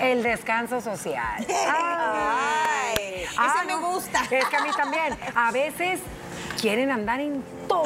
el 0.00 0.22
descanso 0.22 0.80
social. 0.80 1.46
Ay, 1.48 3.22
ese 3.24 3.66
me 3.66 3.76
gusta. 3.76 4.22
Es 4.30 4.44
que 4.46 4.56
a 4.56 4.62
mí 4.62 4.70
también. 4.76 5.16
A 5.34 5.50
veces 5.52 6.00
quieren 6.60 6.90
andar 6.90 7.20
en 7.20 7.42
todo. 7.68 7.84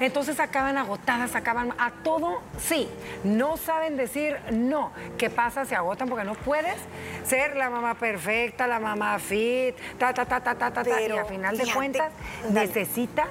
Entonces 0.00 0.38
acaban 0.40 0.76
agotadas, 0.78 1.34
acaban 1.34 1.72
a 1.78 1.90
todo, 2.02 2.40
sí. 2.58 2.88
No 3.24 3.56
saben 3.56 3.96
decir 3.96 4.36
no. 4.52 4.92
¿Qué 5.18 5.30
pasa? 5.30 5.64
Se 5.64 5.74
agotan 5.74 6.08
porque 6.08 6.24
no 6.24 6.34
puedes 6.34 6.76
ser 7.24 7.56
la 7.56 7.70
mamá 7.70 7.94
perfecta, 7.94 8.66
la 8.66 8.78
mamá 8.80 9.18
fit, 9.18 9.74
ta, 9.98 10.12
ta, 10.12 10.24
ta, 10.24 10.40
ta, 10.40 10.54
ta, 10.54 10.70
ta, 10.70 10.82
ta. 10.84 10.90
Y 10.90 10.92
Pero, 10.92 11.20
a 11.20 11.24
final 11.24 11.56
de 11.56 11.62
fíjate, 11.64 11.76
cuentas, 11.76 12.12
dale. 12.44 12.66
necesitas 12.66 13.28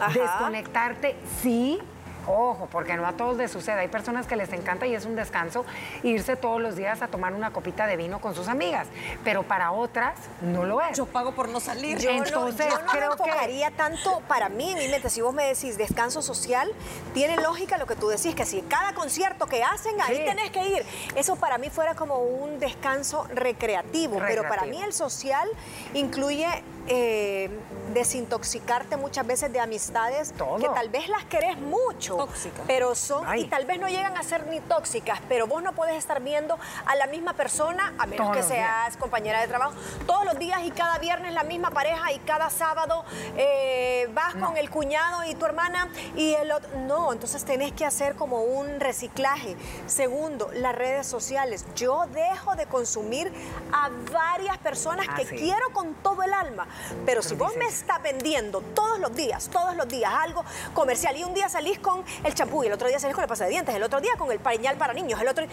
Ajá. 0.00 0.12
desconectarte, 0.18 1.16
sí. 1.42 1.78
Ojo, 2.26 2.68
porque 2.70 2.94
no 2.96 3.06
a 3.06 3.12
todos 3.12 3.36
les 3.36 3.50
sucede. 3.50 3.80
Hay 3.80 3.88
personas 3.88 4.26
que 4.26 4.36
les 4.36 4.52
encanta 4.52 4.86
y 4.86 4.94
es 4.94 5.04
un 5.06 5.16
descanso 5.16 5.64
irse 6.02 6.36
todos 6.36 6.60
los 6.60 6.76
días 6.76 7.02
a 7.02 7.08
tomar 7.08 7.34
una 7.34 7.50
copita 7.52 7.86
de 7.86 7.96
vino 7.96 8.20
con 8.20 8.34
sus 8.34 8.48
amigas, 8.48 8.86
pero 9.24 9.42
para 9.42 9.72
otras 9.72 10.14
no 10.40 10.64
lo 10.64 10.80
es. 10.80 10.96
Yo 10.96 11.06
pago 11.06 11.32
por 11.32 11.48
no 11.48 11.58
salir. 11.60 11.98
Yo 11.98 12.10
Entonces, 12.10 12.66
no, 12.68 12.78
yo 12.78 12.82
no 12.84 12.90
creo 12.92 13.10
me 13.10 13.16
que- 13.16 13.22
enfocaría 13.30 13.70
tanto 13.72 14.20
para 14.28 14.48
mí 14.48 14.70
en 14.70 14.78
mi 14.78 14.88
mente. 14.88 15.10
Si 15.10 15.20
vos 15.20 15.34
me 15.34 15.44
decís 15.44 15.76
descanso 15.76 16.22
social, 16.22 16.70
tiene 17.14 17.36
lógica 17.36 17.76
lo 17.78 17.86
que 17.86 17.96
tú 17.96 18.08
decís, 18.08 18.34
que 18.34 18.44
si 18.44 18.62
cada 18.62 18.92
concierto 18.94 19.46
que 19.46 19.64
hacen, 19.64 20.00
ahí 20.00 20.18
Sí. 20.18 20.24
tenés 20.24 20.50
que 20.50 20.64
ir. 20.66 20.86
Eso 21.16 21.36
para 21.36 21.58
mí 21.58 21.70
fuera 21.70 21.94
como 21.94 22.18
un 22.18 22.58
descanso 22.60 23.26
recreativo, 23.34 24.18
pero 24.26 24.42
para 24.48 24.64
mí 24.64 24.80
el 24.82 24.92
social 24.92 25.48
incluye 25.94 26.46
eh, 26.88 27.50
desintoxicarte 27.92 28.96
muchas 28.96 29.26
veces 29.26 29.52
de 29.52 29.60
amistades 29.60 30.32
Todo. 30.32 30.56
que 30.56 30.68
tal 30.68 30.88
vez 30.88 31.08
las 31.08 31.24
querés 31.24 31.56
mucho, 31.58 32.28
pero 32.66 32.94
son, 32.94 33.24
Ay. 33.26 33.42
y 33.42 33.44
tal 33.48 33.64
vez 33.66 33.78
no 33.78 33.88
llegan 33.88 34.16
a 34.16 34.22
ser 34.22 34.46
ni 34.48 34.60
tóxicas, 34.60 35.20
pero 35.28 35.46
vos 35.46 35.62
no 35.62 35.72
puedes 35.72 35.96
estar 35.96 36.20
viendo 36.22 36.58
a 36.86 36.96
la 36.96 37.06
misma 37.06 37.34
persona, 37.34 37.94
a 37.98 38.06
menos 38.06 38.26
Todos 38.32 38.46
que 38.46 38.54
días. 38.54 38.66
seas 38.66 38.96
compañera 38.96 39.40
de 39.40 39.48
trabajo, 39.48 39.72
todos 40.06 40.24
los 40.24 40.38
días 40.38 40.60
y 40.64 40.70
cada 40.70 40.98
viernes 40.98 41.32
la 41.32 41.44
misma 41.44 41.70
pareja 41.70 42.12
y 42.12 42.18
cada 42.20 42.50
sábado 42.50 43.04
eh, 43.36 44.08
vas 44.14 44.34
con 44.34 44.56
el 44.56 44.70
cuñado 44.70 45.24
y 45.24 45.34
tu 45.34 45.44
hermana 45.46 45.88
y 46.16 46.34
el 46.34 46.50
otro. 46.52 46.70
No, 46.80 47.12
entonces 47.12 47.44
tenés 47.44 47.72
que 47.72 47.84
hacer 47.84 48.14
como 48.16 48.42
un 48.42 48.80
reciclaje. 48.80 49.56
Segundo, 49.86 50.50
las 50.54 50.74
redes 50.74 51.06
sociales. 51.06 51.64
Yo 51.76 52.06
dejo 52.12 52.54
de 52.56 52.66
consumir 52.66 53.32
a 53.72 53.90
varias 54.12 54.58
personas 54.58 55.06
Ah, 55.08 55.14
que 55.16 55.26
sí. 55.26 55.36
quiero 55.36 55.70
con 55.72 55.94
todo 55.94 56.22
el 56.22 56.32
alma, 56.32 56.66
pero 57.06 57.22
si 57.22 57.34
vos 57.34 57.56
me 57.56 57.66
estás 57.66 58.02
vendiendo 58.02 58.60
todos 58.74 58.98
los 58.98 59.14
días, 59.14 59.48
todos 59.48 59.76
los 59.76 59.88
días 59.88 60.12
algo 60.14 60.44
comercial 60.74 61.16
y 61.16 61.24
un 61.24 61.34
día 61.34 61.48
salís 61.48 61.78
con 61.78 62.04
el 62.24 62.34
champú 62.34 62.62
y 62.64 62.66
el 62.66 62.72
otro 62.72 62.88
día 62.88 62.98
salís 62.98 63.14
con 63.14 63.22
la 63.22 63.28
pasta 63.28 63.44
de 63.44 63.50
dientes, 63.50 63.74
el 63.74 63.82
otro 63.82 64.00
día 64.00 64.12
con 64.18 64.30
el 64.32 64.38
pañal 64.38 64.76
para 64.76 64.92
niños, 64.92 65.20
el 65.20 65.28
otro 65.28 65.46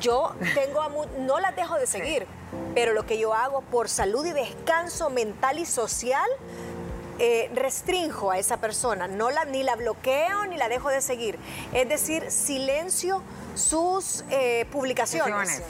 yo 0.00 0.34
tengo 0.54 0.80
a 0.80 0.88
mu- 0.88 1.06
no 1.18 1.40
las 1.40 1.54
dejo 1.56 1.76
de 1.76 1.86
seguir, 1.86 2.26
pero 2.74 2.92
lo 2.92 3.06
que 3.06 3.18
yo 3.18 3.34
hago 3.34 3.60
por 3.62 3.88
salud 3.88 4.24
y 4.26 4.32
descanso 4.32 5.10
mental 5.10 5.58
y 5.58 5.66
social 5.66 6.28
eh, 7.18 7.48
restrinjo 7.54 8.32
a 8.32 8.38
esa 8.38 8.56
persona, 8.56 9.06
no 9.06 9.30
la, 9.30 9.44
ni 9.44 9.62
la 9.62 9.76
bloqueo 9.76 10.46
ni 10.46 10.56
la 10.56 10.68
dejo 10.68 10.88
de 10.88 11.00
seguir. 11.00 11.38
Es 11.72 11.88
decir, 11.88 12.28
silencio 12.30 13.22
sus 13.54 14.24
eh, 14.30 14.66
publicaciones. 14.70 15.62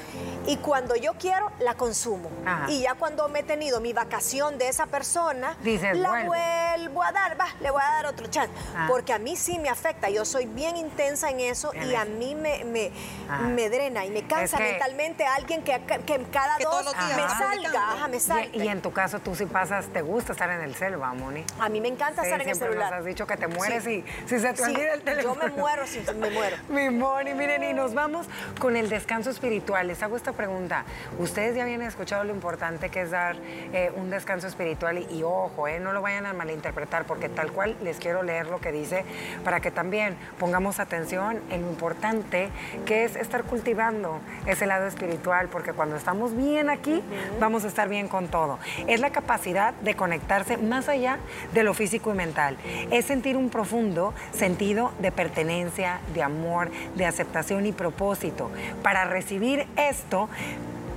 Y 0.46 0.56
cuando 0.58 0.96
yo 0.96 1.14
quiero, 1.14 1.50
la 1.60 1.74
consumo. 1.74 2.30
Ajá. 2.44 2.70
Y 2.70 2.82
ya 2.82 2.94
cuando 2.94 3.28
me 3.28 3.40
he 3.40 3.42
tenido 3.42 3.80
mi 3.80 3.92
vacación 3.92 4.58
de 4.58 4.68
esa 4.68 4.86
persona, 4.86 5.56
Dices, 5.62 5.96
la 5.96 6.10
vuelvo. 6.10 6.34
Vuelvo 6.76 7.02
a 7.02 7.12
dar, 7.12 7.38
va, 7.40 7.46
le 7.60 7.70
voy 7.70 7.80
a 7.82 7.90
dar 7.94 8.06
otro 8.06 8.26
chance. 8.26 8.50
Ah. 8.76 8.86
Porque 8.88 9.12
a 9.12 9.18
mí 9.18 9.36
sí 9.36 9.58
me 9.58 9.68
afecta. 9.68 10.10
Yo 10.10 10.24
soy 10.24 10.46
bien 10.46 10.76
intensa 10.76 11.30
en 11.30 11.40
eso 11.40 11.72
En 11.74 11.90
y 11.90 11.94
a 11.94 12.02
eso. 12.02 12.10
mí 12.12 12.34
me, 12.34 12.64
me, 12.64 12.90
Ah. 13.28 13.38
me 13.42 13.68
drena 13.70 14.04
y 14.04 14.10
me 14.10 14.26
cansa 14.26 14.56
que- 14.58 14.64
mentalmente 14.72 15.24
alguien 15.26 15.62
que, 15.62 15.80
que 16.06 16.22
cada 16.32 16.56
Que 16.58 16.64
dos 16.64 16.84
me 17.16 17.28
salga, 17.28 17.92
ajá, 17.92 18.08
me 18.08 18.16
Y, 18.16 18.20
salga. 18.20 18.56
y 18.64 18.68
en 18.68 18.82
tu 18.82 18.92
caso, 18.92 19.18
tú 19.20 19.34
sí 19.34 19.46
pasas, 19.46 19.86
te 19.86 20.02
gusta 20.02 20.32
estar 20.32 20.50
en 20.50 20.60
el 20.60 20.74
cel, 20.74 21.00
va, 21.00 21.12
Moni. 21.14 21.44
a 21.60 21.68
mí 21.68 21.80
me 21.80 21.88
encanta 21.88 22.22
Sí, 22.22 22.28
estar 22.28 22.42
en 22.42 22.48
el 22.48 22.56
celular. 22.56 22.90
nos 22.90 23.00
has 23.00 23.04
dicho 23.04 23.26
que 23.26 23.36
te 23.36 23.46
mueres 23.46 23.84
Sí. 23.84 24.04
y 24.24 24.28
si 24.28 24.38
se 24.40 24.52
te 24.52 24.56
Sí, 24.64 24.70
olvida 24.70 24.92
el 24.94 25.00
yo 25.00 25.04
teléfono. 25.04 25.42
me 25.44 25.50
muero 25.50 25.86
si 25.86 26.00
me 26.14 26.30
muero. 26.30 26.56
Mi 26.68 26.90
Moni, 26.90 27.34
miren, 27.34 27.62
y 27.64 27.72
nos 27.72 27.94
vamos 27.94 28.26
con 28.58 28.76
el 28.76 28.88
descanso 28.88 29.30
espiritual. 29.30 29.86
Les 29.88 30.02
hago 30.02 30.16
esta 30.16 30.32
pregunta. 30.32 30.84
Ustedes 31.18 31.56
ya 31.56 31.62
habían 31.62 31.82
escuchado 31.82 32.24
lo 32.24 32.32
importante 32.34 32.90
que 32.90 33.02
es 33.02 33.10
dar 33.10 33.36
eh, 33.72 33.92
un 33.96 34.10
descanso 34.10 34.46
espiritual 34.46 34.98
y, 34.98 35.06
y 35.18 35.22
ojo, 35.22 35.66
eh, 35.68 35.80
no 35.80 35.92
lo 35.92 36.02
vayan 36.02 36.26
a 36.26 36.32
malinterpretar 36.64 37.04
porque 37.04 37.28
tal 37.28 37.52
cual 37.52 37.76
les 37.82 37.98
quiero 37.98 38.22
leer 38.22 38.46
lo 38.46 38.60
que 38.60 38.72
dice 38.72 39.04
para 39.44 39.60
que 39.60 39.70
también 39.70 40.16
pongamos 40.38 40.80
atención 40.80 41.40
en 41.50 41.62
lo 41.62 41.68
importante 41.68 42.48
que 42.86 43.04
es 43.04 43.16
estar 43.16 43.44
cultivando 43.44 44.20
ese 44.46 44.66
lado 44.66 44.86
espiritual 44.86 45.48
porque 45.48 45.72
cuando 45.72 45.96
estamos 45.96 46.36
bien 46.36 46.70
aquí 46.70 47.02
vamos 47.38 47.64
a 47.64 47.68
estar 47.68 47.88
bien 47.88 48.08
con 48.08 48.28
todo. 48.28 48.58
Es 48.86 49.00
la 49.00 49.10
capacidad 49.10 49.74
de 49.74 49.94
conectarse 49.94 50.56
más 50.56 50.88
allá 50.88 51.18
de 51.52 51.62
lo 51.62 51.74
físico 51.74 52.10
y 52.12 52.14
mental. 52.14 52.56
Es 52.90 53.06
sentir 53.06 53.36
un 53.36 53.50
profundo 53.50 54.14
sentido 54.32 54.92
de 54.98 55.12
pertenencia, 55.12 56.00
de 56.14 56.22
amor, 56.22 56.70
de 56.94 57.06
aceptación 57.06 57.66
y 57.66 57.72
propósito. 57.72 58.50
Para 58.82 59.04
recibir 59.04 59.66
esto, 59.76 60.28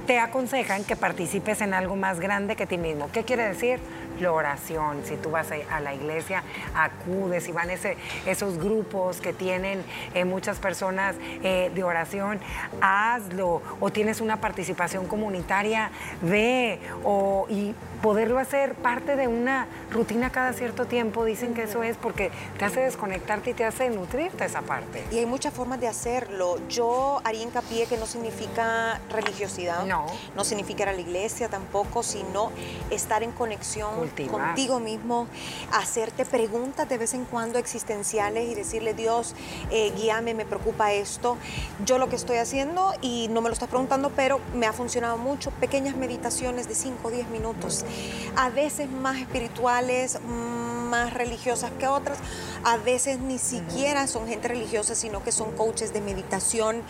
te 0.07 0.19
aconsejan 0.19 0.85
que 0.85 0.95
participes 0.95 1.59
en 1.59 1.73
algo 1.73 1.97
más 1.97 2.21
grande 2.21 2.55
que 2.55 2.65
ti 2.65 2.77
mismo. 2.77 3.09
¿Qué 3.11 3.23
quiere 3.23 3.43
decir? 3.43 3.79
La 4.19 4.31
oración. 4.31 5.01
Si 5.05 5.15
tú 5.17 5.31
vas 5.31 5.47
a 5.71 5.79
la 5.79 5.93
iglesia, 5.93 6.43
acudes 6.75 7.47
y 7.47 7.51
van 7.51 7.69
ese, 7.69 7.97
esos 8.25 8.57
grupos 8.57 9.21
que 9.21 9.33
tienen 9.33 9.83
eh, 10.13 10.25
muchas 10.25 10.59
personas 10.59 11.15
eh, 11.43 11.71
de 11.73 11.83
oración, 11.83 12.39
hazlo. 12.81 13.61
O 13.79 13.91
tienes 13.91 14.21
una 14.21 14.41
participación 14.41 15.07
comunitaria, 15.07 15.91
ve. 16.21 16.79
O, 17.03 17.45
y 17.49 17.75
poderlo 18.01 18.37
hacer 18.37 18.75
parte 18.75 19.15
de 19.15 19.27
una 19.27 19.67
rutina 19.91 20.29
cada 20.31 20.53
cierto 20.53 20.85
tiempo, 20.85 21.25
dicen 21.25 21.53
que 21.55 21.63
eso 21.63 21.81
es 21.81 21.97
porque 21.97 22.31
te 22.59 22.65
hace 22.65 22.81
desconectarte 22.81 23.49
y 23.51 23.53
te 23.53 23.65
hace 23.65 23.89
nutrirte 23.89 24.45
esa 24.45 24.61
parte. 24.61 25.03
Y 25.11 25.17
hay 25.17 25.25
muchas 25.25 25.53
formas 25.53 25.79
de 25.79 25.87
hacerlo. 25.87 26.57
Yo 26.69 27.21
haría 27.23 27.41
hincapié 27.43 27.87
que 27.87 27.97
no 27.97 28.05
significa 28.05 28.99
religiosidad, 29.09 29.85
No. 29.85 30.05
no 30.35 30.43
significa 30.43 30.83
ir 30.83 30.89
a 30.89 30.93
la 30.93 31.01
iglesia 31.01 31.49
tampoco, 31.49 32.03
sino 32.03 32.51
estar 32.91 33.23
en 33.23 33.31
conexión 33.31 34.06
Contigo 34.31 34.79
mismo, 34.79 35.27
hacerte 35.71 36.25
preguntas 36.25 36.87
de 36.87 36.97
vez 36.97 37.13
en 37.13 37.25
cuando 37.25 37.59
existenciales 37.59 38.49
y 38.49 38.55
decirle, 38.55 38.93
Dios, 38.93 39.35
eh, 39.71 39.91
guíame, 39.95 40.33
me 40.33 40.45
preocupa 40.45 40.93
esto. 40.93 41.37
Yo 41.85 41.97
lo 41.97 42.09
que 42.09 42.15
estoy 42.15 42.37
haciendo, 42.37 42.93
y 43.01 43.27
no 43.29 43.41
me 43.41 43.49
lo 43.49 43.53
estás 43.53 43.69
preguntando, 43.69 44.11
pero 44.15 44.39
me 44.53 44.65
ha 44.65 44.73
funcionado 44.73 45.17
mucho, 45.17 45.51
pequeñas 45.51 45.95
meditaciones 45.95 46.67
de 46.67 46.75
5 46.75 47.07
o 47.07 47.11
10 47.11 47.29
minutos, 47.29 47.85
a 48.35 48.49
veces 48.49 48.89
más 48.89 49.17
espirituales, 49.17 50.19
más 50.23 51.13
religiosas 51.13 51.71
que 51.77 51.87
otras, 51.87 52.17
a 52.63 52.77
veces 52.77 53.19
ni 53.19 53.37
siquiera 53.37 54.07
son 54.07 54.27
gente 54.27 54.47
religiosa, 54.47 54.95
sino 54.95 55.23
que 55.23 55.31
son 55.31 55.51
coaches 55.53 55.93
de 55.93 56.01
meditación 56.01 56.81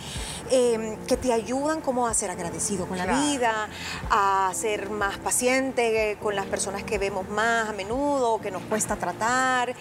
eh, 0.52 0.98
que 1.08 1.18
te 1.18 1.34
ayudan 1.34 1.82
como 1.82 2.08
a 2.08 2.14
ser 2.14 2.30
agradecido 2.32 2.86
con 2.88 2.98
la 2.98 3.06
Claro. 3.06 3.22
vida, 3.22 3.70
a 4.10 4.52
ser 4.54 4.90
más 4.90 5.18
paciente 5.18 6.18
con 6.22 6.36
las 6.36 6.46
personas 6.46 6.84
que 6.84 6.98
vemos 6.98 7.28
más 7.30 7.70
a 7.70 7.74
menudo, 7.74 8.40
que 8.42 8.52
nos 8.52 8.62
cuesta 8.64 8.96
tratar. 8.96 9.74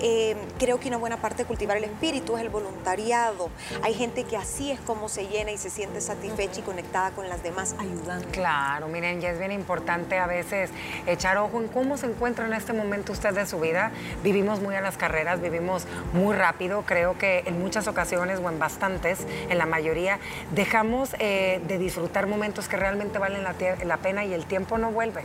Eh, 0.00 0.36
creo 0.58 0.78
que 0.80 0.88
una 0.88 0.96
buena 0.96 1.16
parte 1.18 1.38
de 1.42 1.46
cultivar 1.46 1.76
el 1.76 1.84
espíritu 1.84 2.36
es 2.36 2.42
el 2.42 2.48
voluntariado. 2.50 3.50
Hay 3.82 3.94
gente 3.94 4.24
que 4.24 4.36
así 4.36 4.70
es 4.70 4.80
como 4.80 5.08
se 5.08 5.26
llena 5.28 5.50
y 5.52 5.58
se 5.58 5.70
siente 5.70 6.00
satisfecha 6.00 6.60
y 6.60 6.62
conectada 6.62 7.10
con 7.12 7.28
las 7.28 7.42
demás, 7.42 7.74
ayudando. 7.78 8.26
Claro, 8.30 8.88
miren, 8.88 9.20
ya 9.20 9.30
es 9.30 9.38
bien 9.38 9.52
importante 9.52 10.18
a 10.18 10.26
veces 10.26 10.70
echar 11.06 11.36
ojo 11.38 11.60
en 11.60 11.68
cómo 11.68 11.96
se 11.96 12.06
encuentra 12.06 12.46
en 12.46 12.52
este 12.52 12.72
momento 12.72 13.12
usted 13.12 13.32
de 13.34 13.46
su 13.46 13.58
vida. 13.60 13.92
Vivimos 14.22 14.60
muy 14.60 14.74
a 14.74 14.80
las 14.80 14.96
carreras, 14.96 15.31
vivimos 15.40 15.86
muy 16.12 16.34
rápido. 16.34 16.82
Creo 16.82 17.16
que 17.16 17.42
en 17.46 17.60
muchas 17.60 17.88
ocasiones 17.88 18.40
o 18.40 18.48
en 18.48 18.58
bastantes, 18.58 19.26
en 19.48 19.58
la 19.58 19.66
mayoría, 19.66 20.18
dejamos 20.52 21.14
eh, 21.18 21.60
de 21.66 21.78
disfrutar 21.78 22.26
momentos 22.26 22.68
que 22.68 22.76
realmente 22.76 23.18
valen 23.18 23.44
la, 23.44 23.54
la 23.84 23.96
pena 23.98 24.24
y 24.24 24.34
el 24.34 24.44
tiempo 24.46 24.78
no 24.78 24.90
vuelve. 24.90 25.22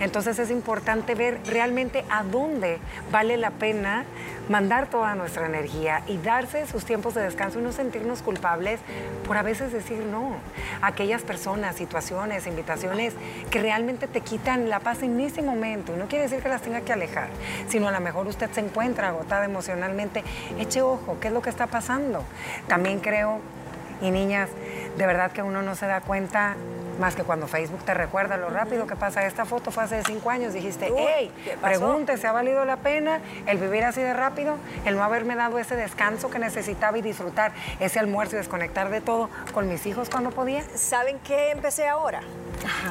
Entonces 0.00 0.38
es 0.38 0.50
importante 0.50 1.14
ver 1.14 1.40
realmente 1.46 2.04
a 2.10 2.22
dónde 2.22 2.78
vale 3.10 3.36
la 3.36 3.50
pena 3.50 4.04
mandar 4.48 4.88
toda 4.88 5.14
nuestra 5.14 5.46
energía 5.46 6.02
y 6.06 6.18
darse 6.18 6.66
sus 6.66 6.84
tiempos 6.84 7.14
de 7.14 7.22
descanso 7.22 7.60
y 7.60 7.62
no 7.62 7.72
sentirnos 7.72 8.22
culpables 8.22 8.80
por 9.26 9.36
a 9.36 9.42
veces 9.42 9.72
decir 9.72 10.04
no 10.04 10.36
a 10.80 10.88
aquellas 10.88 11.22
personas, 11.22 11.76
situaciones, 11.76 12.46
invitaciones 12.46 13.14
que 13.50 13.60
realmente 13.60 14.08
te 14.08 14.20
quitan 14.20 14.68
la 14.68 14.80
paz 14.80 15.02
en 15.02 15.18
ese 15.20 15.42
momento. 15.42 15.96
No 15.96 16.06
quiere 16.06 16.24
decir 16.24 16.42
que 16.42 16.48
las 16.48 16.62
tenga 16.62 16.80
que 16.80 16.92
alejar, 16.92 17.28
sino 17.68 17.88
a 17.88 17.92
lo 17.92 18.00
mejor 18.00 18.26
usted 18.26 18.50
se 18.50 18.60
encuentra 18.60 19.08
agotada 19.08 19.41
emocionalmente. 19.44 20.24
Eche 20.58 20.82
ojo, 20.82 21.18
¿qué 21.20 21.28
es 21.28 21.34
lo 21.34 21.42
que 21.42 21.50
está 21.50 21.66
pasando? 21.66 22.24
También 22.68 23.00
creo, 23.00 23.40
y 24.00 24.10
niñas, 24.10 24.50
de 24.96 25.06
verdad 25.06 25.32
que 25.32 25.42
uno 25.42 25.62
no 25.62 25.74
se 25.74 25.86
da 25.86 26.00
cuenta 26.00 26.56
más 26.98 27.14
que 27.14 27.22
cuando 27.22 27.48
Facebook 27.48 27.84
te 27.84 27.94
recuerda 27.94 28.36
lo 28.36 28.50
rápido 28.50 28.86
que 28.86 28.96
pasa. 28.96 29.24
Esta 29.26 29.44
foto 29.44 29.70
fue 29.70 29.84
hace 29.84 30.02
cinco 30.04 30.30
años. 30.30 30.52
Dijiste, 30.52 30.92
hey, 30.96 31.32
¿qué 31.44 31.56
pasó? 31.56 31.80
pregunte, 31.80 32.16
¿se 32.16 32.26
ha 32.26 32.32
valido 32.32 32.64
la 32.64 32.76
pena 32.76 33.20
el 33.46 33.58
vivir 33.58 33.84
así 33.84 34.00
de 34.00 34.12
rápido? 34.12 34.56
El 34.84 34.96
no 34.96 35.02
haberme 35.02 35.34
dado 35.34 35.58
ese 35.58 35.76
descanso 35.76 36.30
que 36.30 36.38
necesitaba 36.38 36.98
y 36.98 37.02
disfrutar 37.02 37.52
ese 37.80 37.98
almuerzo 37.98 38.36
y 38.36 38.38
desconectar 38.38 38.90
de 38.90 39.00
todo 39.00 39.30
con 39.52 39.68
mis 39.68 39.86
hijos 39.86 40.10
cuando 40.10 40.30
podía. 40.30 40.62
¿Saben 40.74 41.18
qué 41.20 41.50
empecé 41.50 41.88
ahora? 41.88 42.20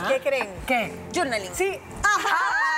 ¿Qué 0.07 0.19
creen? 0.19 0.49
¿Qué? 0.65 0.93
Journaling. 1.13 1.53
Sí. 1.53 1.79
¡Ajá! 2.03 2.70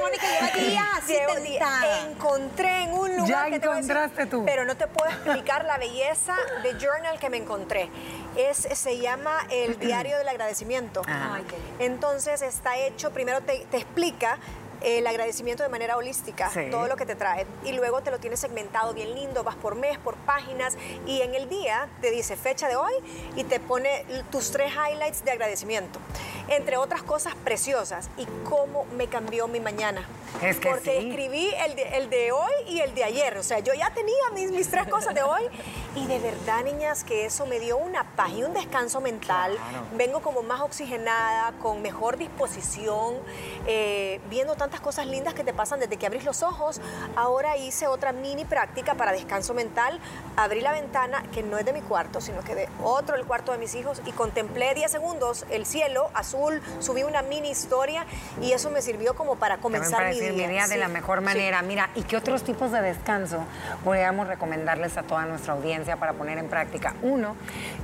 Mónica 0.00 0.26
lleva 0.26 0.68
días 0.68 1.06
Llevo 1.06 1.40
días. 1.40 1.84
Encontré 2.06 2.82
en 2.84 2.92
un 2.92 3.16
lugar 3.16 3.28
Ya 3.28 3.50
que 3.50 3.60
te 3.60 3.66
voy 3.66 3.76
a 3.76 3.80
decir, 3.80 3.90
encontraste 3.92 4.26
tú. 4.26 4.44
Pero 4.44 4.64
no 4.64 4.76
te 4.76 4.86
puedo 4.86 5.10
explicar 5.10 5.64
la 5.64 5.78
belleza 5.78 6.36
de 6.62 6.74
journal 6.74 7.18
que 7.18 7.30
me 7.30 7.36
encontré. 7.36 7.90
Es, 8.36 8.58
se 8.58 8.98
llama 8.98 9.46
el 9.50 9.78
diario 9.78 10.16
del 10.18 10.28
agradecimiento. 10.28 11.02
Ah. 11.06 11.40
Entonces 11.78 12.42
está 12.42 12.78
hecho, 12.78 13.10
primero 13.10 13.40
te, 13.40 13.66
te 13.70 13.78
explica 13.78 14.38
el 14.82 15.06
agradecimiento 15.06 15.62
de 15.62 15.68
manera 15.68 15.96
holística, 15.96 16.50
Sí. 16.50 16.68
todo 16.70 16.86
lo 16.86 16.96
que 16.96 17.06
te 17.06 17.14
trae. 17.14 17.46
Y 17.64 17.72
luego 17.72 18.00
te 18.02 18.10
lo 18.10 18.18
tienes 18.18 18.40
segmentado 18.40 18.94
bien 18.94 19.14
lindo, 19.14 19.42
vas 19.44 19.56
por 19.56 19.74
mes, 19.74 19.98
por 19.98 20.14
páginas. 20.16 20.76
Y 21.06 21.20
en 21.22 21.34
el 21.34 21.48
día 21.48 21.88
te 22.00 22.10
dice 22.10 22.36
fecha 22.36 22.68
de 22.68 22.76
hoy 22.76 22.92
y 23.36 23.44
te 23.44 23.60
pone 23.60 24.04
tus 24.30 24.50
tres 24.50 24.72
highlights 24.72 25.24
de 25.24 25.32
agradecimiento. 25.32 25.98
Entre 26.48 26.76
otras 26.76 27.02
cosas 27.02 27.34
preciosas. 27.44 28.08
Y 28.16 28.26
cómo 28.48 28.84
me 28.96 29.06
cambió 29.08 29.46
mi 29.48 29.60
mañana. 29.60 30.06
Es 30.42 30.58
que 30.58 30.68
Porque 30.70 30.98
sí. 31.00 31.08
escribí 31.08 31.50
el 31.66 31.74
de, 31.76 31.82
el 31.96 32.10
de 32.10 32.32
hoy 32.32 32.52
y 32.66 32.80
el 32.80 32.94
de 32.94 33.04
ayer. 33.04 33.36
O 33.38 33.42
sea, 33.42 33.58
yo 33.60 33.72
ya 33.74 33.90
tenía 33.92 34.30
mis, 34.34 34.50
mis 34.50 34.68
tres 34.68 34.88
cosas 34.88 35.14
de 35.14 35.22
hoy. 35.22 35.42
Y 35.94 36.06
de 36.06 36.18
verdad, 36.18 36.62
niñas, 36.64 37.04
que 37.04 37.26
eso 37.26 37.46
me 37.46 37.58
dio 37.60 37.76
una 37.76 38.04
paz 38.16 38.30
y 38.32 38.42
un 38.42 38.52
descanso 38.54 39.00
mental. 39.00 39.56
Claro. 39.56 39.86
Vengo 39.96 40.20
como 40.22 40.42
más 40.42 40.60
oxigenada, 40.60 41.52
con 41.60 41.82
mejor 41.82 42.16
disposición, 42.16 43.16
eh, 43.66 44.20
viendo 44.30 44.54
tantas 44.70 44.80
cosas 44.82 45.08
lindas 45.08 45.34
que 45.34 45.42
te 45.42 45.52
pasan 45.52 45.80
desde 45.80 45.96
que 45.96 46.06
abrís 46.06 46.24
los 46.24 46.44
ojos. 46.44 46.80
Ahora 47.16 47.56
hice 47.56 47.88
otra 47.88 48.12
mini 48.12 48.44
práctica 48.44 48.94
para 48.94 49.10
descanso 49.10 49.52
mental. 49.52 49.98
Abrí 50.36 50.60
la 50.60 50.70
ventana, 50.70 51.24
que 51.32 51.42
no 51.42 51.58
es 51.58 51.64
de 51.64 51.72
mi 51.72 51.80
cuarto, 51.80 52.20
sino 52.20 52.40
que 52.42 52.54
de 52.54 52.68
otro, 52.80 53.16
el 53.16 53.24
cuarto 53.24 53.50
de 53.50 53.58
mis 53.58 53.74
hijos, 53.74 54.00
y 54.06 54.12
contemplé 54.12 54.72
10 54.74 54.88
segundos 54.88 55.44
el 55.50 55.66
cielo 55.66 56.10
azul, 56.14 56.62
subí 56.78 57.02
una 57.02 57.22
mini 57.22 57.50
historia 57.50 58.06
y 58.40 58.52
eso 58.52 58.70
me 58.70 58.80
sirvió 58.80 59.14
como 59.14 59.36
para 59.36 59.56
comenzar 59.58 60.08
mi 60.10 60.20
día. 60.20 60.32
mi 60.32 60.46
día 60.46 60.68
de 60.68 60.76
la 60.76 60.86
mejor 60.86 61.18
sí. 61.18 61.24
manera. 61.24 61.62
Mira, 61.62 61.90
¿y 61.96 62.02
qué 62.02 62.16
otros 62.16 62.44
tipos 62.44 62.70
de 62.70 62.80
descanso 62.80 63.42
podríamos 63.84 64.28
recomendarles 64.28 64.96
a 64.96 65.02
toda 65.02 65.26
nuestra 65.26 65.54
audiencia 65.54 65.96
para 65.96 66.12
poner 66.12 66.38
en 66.38 66.48
práctica? 66.48 66.94
Uno, 67.02 67.34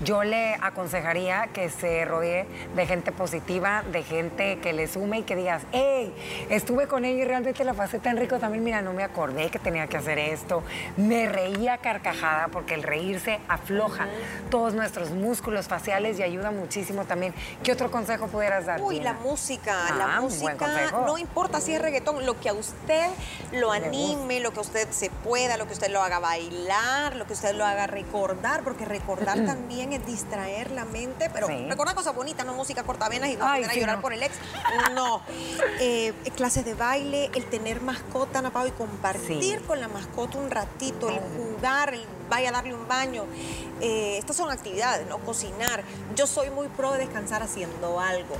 yo 0.04 0.22
le 0.22 0.54
aconsejaría 0.60 1.48
que 1.52 1.68
se 1.68 2.04
rodee 2.04 2.46
de 2.76 2.86
gente 2.86 3.10
positiva, 3.10 3.82
de 3.90 4.04
gente 4.04 4.60
que 4.60 4.72
le 4.72 4.86
sume 4.86 5.18
y 5.18 5.22
que 5.24 5.34
digas, 5.34 5.62
hey, 5.72 6.14
estuve 6.76 6.88
con 6.88 7.06
ella 7.06 7.22
y 7.22 7.24
realmente 7.24 7.64
la 7.64 7.72
pasé 7.72 7.98
tan 7.98 8.18
rico 8.18 8.38
también. 8.38 8.62
Mira, 8.62 8.82
no 8.82 8.92
me 8.92 9.02
acordé 9.02 9.48
que 9.48 9.58
tenía 9.58 9.86
que 9.86 9.96
hacer 9.96 10.18
esto. 10.18 10.62
Me 10.98 11.26
reía 11.26 11.78
carcajada 11.78 12.48
porque 12.48 12.74
el 12.74 12.82
reírse 12.82 13.40
afloja 13.48 14.08
todos 14.50 14.74
nuestros 14.74 15.10
músculos 15.10 15.68
faciales 15.68 16.18
y 16.18 16.22
ayuda 16.22 16.50
muchísimo 16.50 17.06
también. 17.06 17.32
¿Qué 17.62 17.72
otro 17.72 17.90
consejo 17.90 18.26
pudieras 18.26 18.66
dar? 18.66 18.82
Uy, 18.82 19.00
la 19.00 19.14
música, 19.14 19.86
Ah, 19.88 19.94
la 19.96 20.20
música, 20.20 20.90
no 21.06 21.16
importa 21.16 21.62
si 21.62 21.72
es 21.72 21.80
reggaetón, 21.80 22.26
lo 22.26 22.38
que 22.38 22.50
a 22.50 22.52
usted 22.52 23.08
lo 23.52 23.72
anime, 23.72 24.40
lo 24.40 24.52
que 24.52 24.58
a 24.58 24.62
usted 24.62 24.90
se 24.90 25.08
pueda, 25.08 25.56
lo 25.56 25.66
que 25.66 25.72
usted 25.72 25.90
lo 25.90 26.02
haga 26.02 26.18
bailar, 26.18 27.16
lo 27.16 27.26
que 27.26 27.32
usted 27.32 27.54
lo 27.54 27.64
haga 27.64 27.86
recordar, 27.86 28.62
porque 28.64 28.84
recordar 28.84 29.38
también 29.46 29.94
es 29.94 30.04
distraer 30.04 30.70
la 30.72 30.84
mente, 30.84 31.30
pero 31.32 31.46
recordar 31.46 31.94
cosas 31.94 32.14
bonitas, 32.14 32.44
no 32.44 32.52
música 32.52 32.82
cortavenas 32.82 33.30
y 33.30 33.38
a 33.40 33.74
llorar 33.74 34.02
por 34.02 34.12
el 34.12 34.22
ex. 34.22 34.34
No. 34.94 35.22
Eh, 35.78 36.12
clases 36.34 36.65
de 36.66 36.74
baile, 36.74 37.30
el 37.34 37.44
tener 37.46 37.80
mascota, 37.80 38.42
Napao, 38.42 38.66
y 38.66 38.72
compartir 38.72 39.62
con 39.62 39.80
la 39.80 39.88
mascota 39.88 40.36
un 40.36 40.50
ratito, 40.50 41.08
el 41.08 41.20
jugar, 41.20 41.94
el 41.94 42.04
vaya 42.28 42.50
a 42.50 42.52
darle 42.52 42.74
un 42.74 42.86
baño. 42.88 43.24
Eh, 43.80 44.16
estas 44.18 44.36
son 44.36 44.50
actividades, 44.50 45.06
¿no? 45.06 45.18
Cocinar. 45.18 45.82
Yo 46.14 46.26
soy 46.26 46.50
muy 46.50 46.68
pro 46.68 46.92
de 46.92 46.98
descansar 46.98 47.42
haciendo 47.42 48.00
algo. 48.00 48.36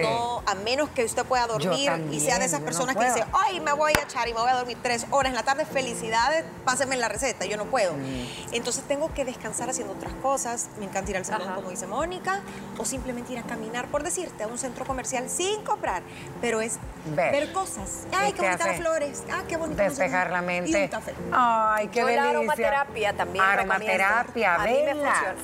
No, 0.00 0.42
a 0.46 0.54
menos 0.54 0.90
que 0.90 1.04
usted 1.04 1.24
pueda 1.24 1.46
dormir 1.46 1.90
y 2.10 2.20
sea 2.20 2.38
de 2.38 2.44
esas 2.44 2.60
personas 2.60 2.96
que 2.96 3.04
dice, 3.04 3.24
ay, 3.32 3.60
me 3.60 3.72
voy 3.72 3.92
a 3.98 4.02
echar 4.02 4.28
y 4.28 4.34
me 4.34 4.40
voy 4.40 4.50
a 4.50 4.54
dormir 4.54 4.78
tres 4.80 5.06
horas 5.10 5.30
en 5.30 5.36
la 5.36 5.42
tarde, 5.42 5.64
felicidades, 5.64 6.44
pásenme 6.64 6.96
la 6.96 7.08
receta, 7.08 7.44
yo 7.46 7.56
no 7.56 7.66
puedo. 7.66 7.94
Mm. 7.94 8.52
Entonces 8.52 8.84
tengo 8.84 9.12
que 9.12 9.24
descansar 9.24 9.70
haciendo 9.70 9.94
otras 9.94 10.14
cosas. 10.14 10.68
Me 10.78 10.84
encanta 10.84 11.10
ir 11.10 11.16
al 11.16 11.24
salón, 11.24 11.52
como 11.54 11.70
dice 11.70 11.86
Mónica, 11.86 12.42
o 12.78 12.84
simplemente 12.84 13.32
ir 13.32 13.38
a 13.38 13.42
caminar, 13.42 13.88
por 13.88 14.02
decirte, 14.02 14.44
a 14.44 14.46
un 14.46 14.58
centro 14.58 14.84
comercial 14.84 15.28
sin 15.28 15.62
comprar, 15.64 16.02
pero 16.40 16.60
es 16.60 16.78
ver, 17.14 17.52
cosas. 17.52 18.06
Ay, 18.12 18.32
qué 18.32 18.42
bonitas 18.42 18.66
las 18.66 18.76
flores. 18.76 19.22
Ah, 19.32 19.42
qué 19.48 19.56
bonito. 19.56 19.82
Despejar 19.82 20.30
la 20.30 20.42
mente. 20.42 20.70
Y 20.70 20.74
un 20.74 20.88
café. 20.88 21.14
Ay, 21.32 21.88
qué 21.88 22.04
delicia. 22.04 22.30
aromaterapia 22.30 23.12
también. 23.24 23.44
Aromaterapia, 23.44 24.58
velas. 24.58 25.36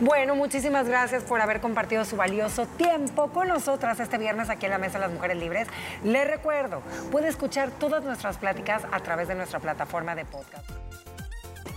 Bueno, 0.00 0.34
muchísimas 0.34 0.88
gracias 0.88 1.22
por 1.24 1.40
haber 1.40 1.60
compartido 1.60 2.04
su 2.04 2.16
valioso 2.16 2.66
tiempo 2.66 3.30
con 3.30 3.48
nosotras 3.48 4.00
este 4.00 4.18
viernes 4.18 4.50
aquí 4.50 4.66
en 4.66 4.72
la 4.72 4.78
Mesa 4.78 4.98
de 4.98 5.06
las 5.06 5.12
Mujeres 5.12 5.36
Libres. 5.36 5.68
Le 6.04 6.24
recuerdo, 6.24 6.82
puede 7.10 7.28
escuchar 7.28 7.70
todas 7.70 8.04
nuestras 8.04 8.38
pláticas 8.38 8.82
a 8.90 9.00
través 9.00 9.28
de 9.28 9.34
nuestra 9.34 9.60
plataforma 9.60 10.14
de 10.14 10.24
podcast. 10.24 10.68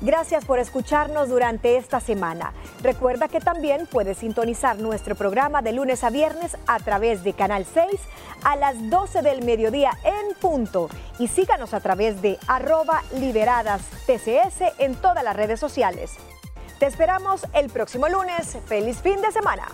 Gracias 0.01 0.45
por 0.45 0.57
escucharnos 0.57 1.29
durante 1.29 1.77
esta 1.77 1.99
semana. 1.99 2.53
Recuerda 2.81 3.27
que 3.27 3.39
también 3.39 3.85
puedes 3.85 4.17
sintonizar 4.17 4.79
nuestro 4.79 5.13
programa 5.13 5.61
de 5.61 5.73
lunes 5.73 6.03
a 6.03 6.09
viernes 6.09 6.57
a 6.65 6.79
través 6.79 7.23
de 7.23 7.33
Canal 7.33 7.67
6 7.71 7.85
a 8.43 8.55
las 8.55 8.89
12 8.89 9.21
del 9.21 9.43
mediodía 9.43 9.91
en 10.03 10.35
punto. 10.39 10.89
Y 11.19 11.27
síganos 11.27 11.75
a 11.75 11.81
través 11.81 12.19
de 12.23 12.39
arroba 12.47 13.03
liberadas 13.19 13.83
TCS 14.07 14.73
en 14.79 14.95
todas 14.95 15.23
las 15.23 15.35
redes 15.35 15.59
sociales. 15.59 16.15
Te 16.79 16.87
esperamos 16.87 17.45
el 17.53 17.69
próximo 17.69 18.09
lunes. 18.09 18.57
¡Feliz 18.65 18.97
fin 19.03 19.21
de 19.21 19.31
semana! 19.31 19.67